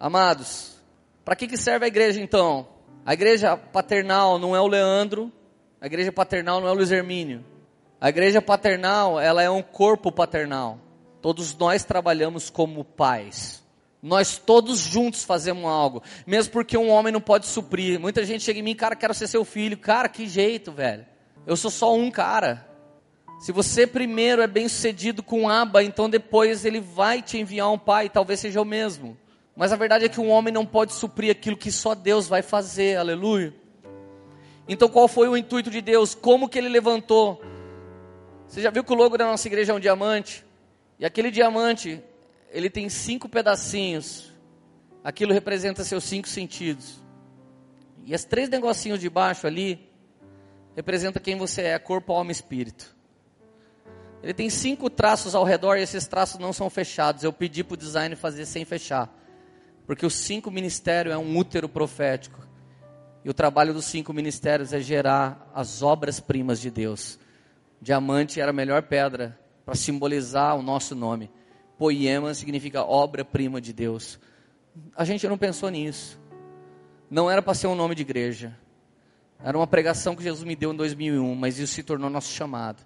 [0.00, 0.82] Amados,
[1.24, 2.66] para que, que serve a igreja então?
[3.04, 5.30] A igreja paternal não é o Leandro,
[5.80, 7.44] a igreja paternal não é o Luiz Hermínio.
[8.00, 10.78] A igreja paternal, ela é um corpo paternal.
[11.24, 13.64] Todos nós trabalhamos como pais.
[14.02, 17.98] Nós todos juntos fazemos algo, mesmo porque um homem não pode suprir.
[17.98, 19.78] Muita gente chega em mim, cara, quero ser seu filho.
[19.78, 21.06] Cara, que jeito, velho.
[21.46, 22.68] Eu sou só um cara.
[23.40, 27.78] Se você primeiro é bem sucedido com aba, então depois ele vai te enviar um
[27.78, 29.16] pai, talvez seja o mesmo.
[29.56, 32.42] Mas a verdade é que um homem não pode suprir aquilo que só Deus vai
[32.42, 33.54] fazer, aleluia.
[34.68, 36.14] Então qual foi o intuito de Deus?
[36.14, 37.42] Como que ele levantou?
[38.46, 40.44] Você já viu que o logo da nossa igreja é um diamante?
[40.98, 42.02] E aquele diamante,
[42.50, 44.32] ele tem cinco pedacinhos.
[45.02, 47.02] Aquilo representa seus cinco sentidos.
[48.04, 49.90] E as três negocinhos de baixo ali
[50.76, 52.94] representa quem você é, corpo, alma e espírito.
[54.22, 57.22] Ele tem cinco traços ao redor e esses traços não são fechados.
[57.22, 59.12] Eu pedi para o design fazer sem fechar.
[59.86, 62.46] Porque os cinco ministérios é um útero profético.
[63.22, 67.18] E o trabalho dos cinco ministérios é gerar as obras-primas de Deus.
[67.80, 71.30] Diamante era a melhor pedra para simbolizar o nosso nome.
[71.78, 74.18] Poema significa obra-prima de Deus.
[74.96, 76.18] A gente não pensou nisso.
[77.10, 78.56] Não era para ser um nome de igreja.
[79.42, 82.84] Era uma pregação que Jesus me deu em 2001, mas isso se tornou nosso chamado.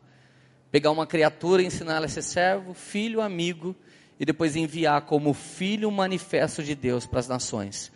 [0.71, 3.75] Pegar uma criatura ensinar ela a ser servo, filho, amigo,
[4.19, 7.93] e depois enviar como filho manifesto de Deus para as nações.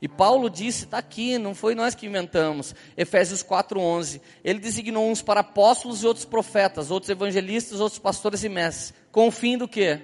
[0.00, 4.20] E Paulo disse, está aqui, não foi nós que inventamos, Efésios 4,11.
[4.42, 8.94] Ele designou uns para apóstolos e outros profetas, outros evangelistas, outros pastores e mestres.
[9.12, 10.00] Com o fim do quê?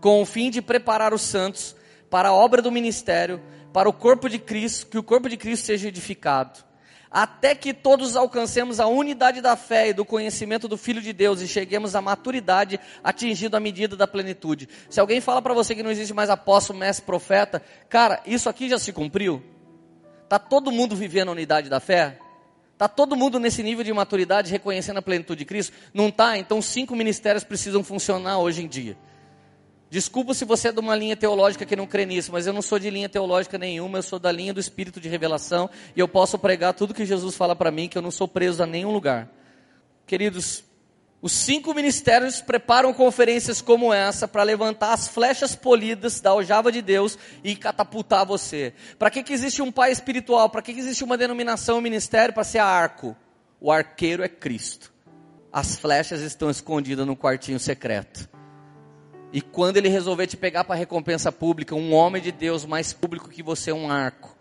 [0.00, 1.74] com o fim de preparar os santos
[2.10, 3.40] para a obra do ministério,
[3.72, 6.64] para o corpo de Cristo, que o corpo de Cristo seja edificado,
[7.10, 11.40] até que todos alcancemos a unidade da fé e do conhecimento do Filho de Deus
[11.40, 14.68] e cheguemos à maturidade, atingindo a medida da plenitude.
[14.90, 18.68] Se alguém fala para você que não existe mais apóstolo, mestre, profeta, cara, isso aqui
[18.68, 19.42] já se cumpriu?
[20.28, 22.18] Tá todo mundo vivendo a unidade da fé?
[22.76, 25.72] Tá todo mundo nesse nível de maturidade, reconhecendo a plenitude de Cristo?
[25.92, 26.38] Não tá?
[26.38, 28.96] Então cinco ministérios precisam funcionar hoje em dia.
[29.90, 32.60] Desculpa se você é de uma linha teológica que não crê nisso, mas eu não
[32.60, 36.06] sou de linha teológica nenhuma, eu sou da linha do espírito de revelação e eu
[36.06, 38.90] posso pregar tudo que Jesus fala para mim, que eu não sou preso a nenhum
[38.90, 39.30] lugar.
[40.06, 40.62] Queridos,
[41.20, 46.80] os cinco ministérios preparam conferências como essa para levantar as flechas polidas da aljava de
[46.80, 48.72] Deus e catapultar você.
[48.98, 50.48] Para que, que existe um pai espiritual?
[50.48, 52.32] Para que, que existe uma denominação, um ministério?
[52.32, 53.16] Para ser arco.
[53.60, 54.92] O arqueiro é Cristo.
[55.52, 58.28] As flechas estão escondidas no quartinho secreto.
[59.32, 63.28] E quando ele resolver te pegar para recompensa pública, um homem de Deus mais público
[63.28, 64.36] que você, um arco,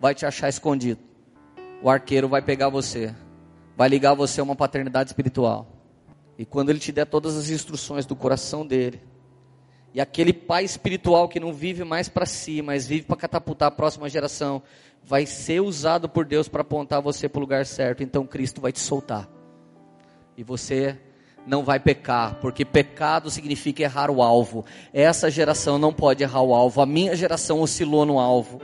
[0.00, 1.00] vai te achar escondido.
[1.80, 3.14] O arqueiro vai pegar você,
[3.76, 5.68] vai ligar você a uma paternidade espiritual.
[6.36, 9.00] E quando ele te der todas as instruções do coração dele,
[9.94, 13.70] e aquele pai espiritual que não vive mais para si, mas vive para catapultar a
[13.70, 14.62] próxima geração,
[15.04, 18.02] vai ser usado por Deus para apontar você para o lugar certo.
[18.02, 19.28] Então Cristo vai te soltar.
[20.36, 20.98] E você
[21.46, 24.64] não vai pecar, porque pecado significa errar o alvo.
[24.92, 26.80] Essa geração não pode errar o alvo.
[26.80, 28.60] A minha geração oscilou no alvo,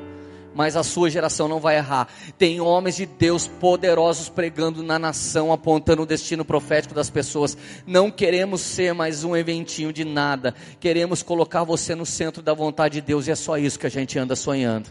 [0.54, 2.08] mas a sua geração não vai errar.
[2.38, 7.56] Tem homens de Deus poderosos pregando na nação, apontando o destino profético das pessoas.
[7.86, 10.54] Não queremos ser mais um eventinho de nada.
[10.78, 13.90] Queremos colocar você no centro da vontade de Deus e é só isso que a
[13.90, 14.90] gente anda sonhando.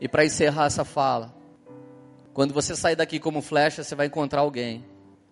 [0.00, 1.34] E para encerrar essa fala,
[2.32, 4.82] quando você sair daqui como flecha, você vai encontrar alguém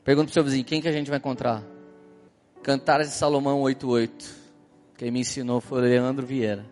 [0.09, 1.63] Pergunta para o seu vizinho, quem que a gente vai encontrar?
[2.63, 4.11] Cantares de Salomão 8.8.
[4.97, 6.65] Quem me ensinou foi Leandro Vieira.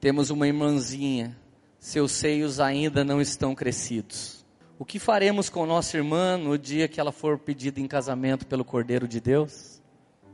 [0.00, 1.36] Temos uma irmãzinha,
[1.78, 4.46] seus seios ainda não estão crescidos.
[4.78, 8.64] O que faremos com nossa irmã no dia que ela for pedida em casamento pelo
[8.64, 9.82] Cordeiro de Deus?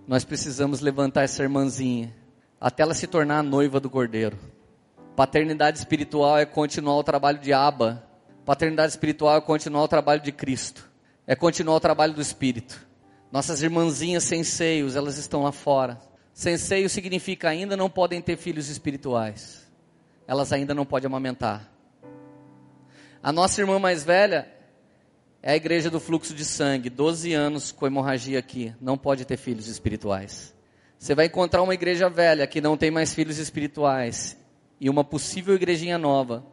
[0.06, 2.14] Nós precisamos levantar essa irmãzinha
[2.60, 4.38] até ela se tornar a noiva do Cordeiro.
[5.16, 8.06] Paternidade espiritual é continuar o trabalho de Abba.
[8.44, 10.94] Paternidade espiritual é continuar o trabalho de Cristo.
[11.26, 12.86] É continuar o trabalho do Espírito.
[13.32, 15.98] Nossas irmãzinhas sem seios, elas estão lá fora.
[16.32, 19.66] Sem seio significa ainda não podem ter filhos espirituais.
[20.28, 21.68] Elas ainda não podem amamentar.
[23.20, 24.48] A nossa irmã mais velha
[25.42, 29.36] é a igreja do fluxo de sangue, 12 anos com hemorragia aqui, não pode ter
[29.36, 30.54] filhos espirituais.
[30.96, 34.36] Você vai encontrar uma igreja velha que não tem mais filhos espirituais
[34.80, 36.46] e uma possível igrejinha nova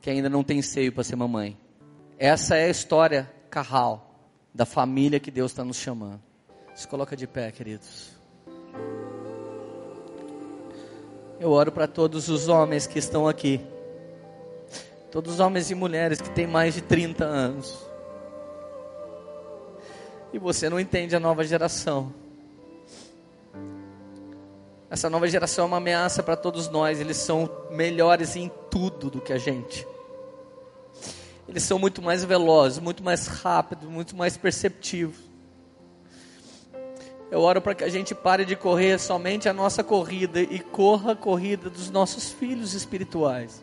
[0.00, 1.58] que ainda não tem seio para ser mamãe.
[2.18, 4.11] Essa é a história carral
[4.54, 6.20] da família que Deus está nos chamando.
[6.74, 8.10] Se coloca de pé, queridos.
[11.38, 13.60] Eu oro para todos os homens que estão aqui
[15.12, 17.86] Todos os homens e mulheres que têm mais de 30 anos.
[20.32, 22.10] E você não entende a nova geração.
[24.88, 26.98] Essa nova geração é uma ameaça para todos nós.
[26.98, 29.86] Eles são melhores em tudo do que a gente.
[31.52, 35.18] Eles são muito mais velozes, muito mais rápidos, muito mais perceptivos.
[37.30, 41.12] Eu oro para que a gente pare de correr somente a nossa corrida e corra
[41.12, 43.62] a corrida dos nossos filhos espirituais.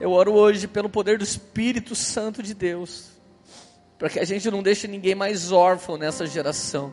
[0.00, 3.10] Eu oro hoje pelo poder do Espírito Santo de Deus,
[3.98, 6.90] para que a gente não deixe ninguém mais órfão nessa geração.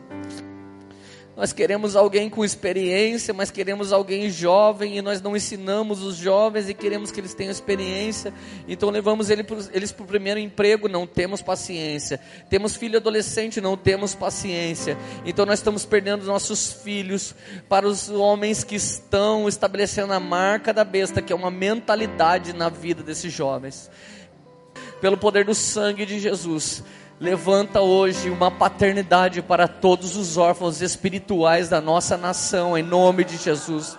[1.38, 6.68] Nós queremos alguém com experiência, mas queremos alguém jovem e nós não ensinamos os jovens
[6.68, 8.34] e queremos que eles tenham experiência.
[8.66, 12.18] Então levamos eles para o primeiro emprego, não temos paciência.
[12.50, 14.98] Temos filho adolescente, não temos paciência.
[15.24, 17.36] Então nós estamos perdendo nossos filhos
[17.68, 22.68] para os homens que estão estabelecendo a marca da besta, que é uma mentalidade na
[22.68, 23.88] vida desses jovens.
[25.00, 26.82] Pelo poder do sangue de Jesus,
[27.20, 33.36] Levanta hoje uma paternidade para todos os órfãos espirituais da nossa nação, em nome de
[33.36, 33.98] Jesus.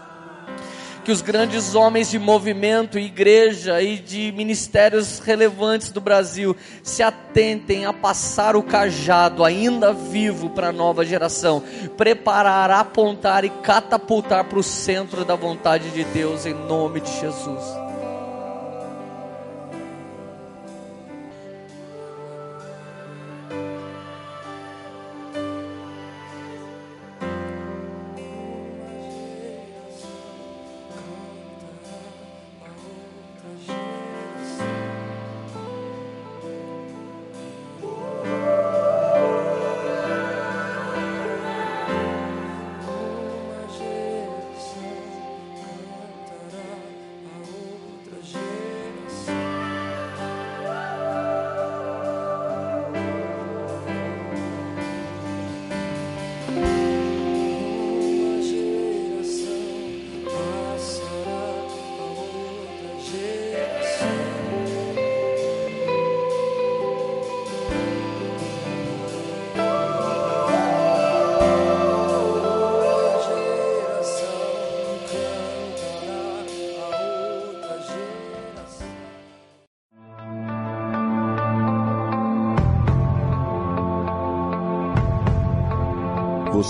[1.03, 7.85] Que os grandes homens de movimento, igreja e de ministérios relevantes do Brasil se atentem
[7.85, 11.61] a passar o cajado ainda vivo para a nova geração,
[11.97, 17.88] preparar, apontar e catapultar para o centro da vontade de Deus, em nome de Jesus.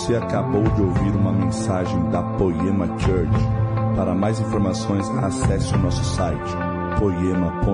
[0.09, 3.29] Você acabou de ouvir uma mensagem da Poema Church.
[3.95, 6.51] Para mais informações, acesse o nosso site
[6.97, 7.69] poema.com.br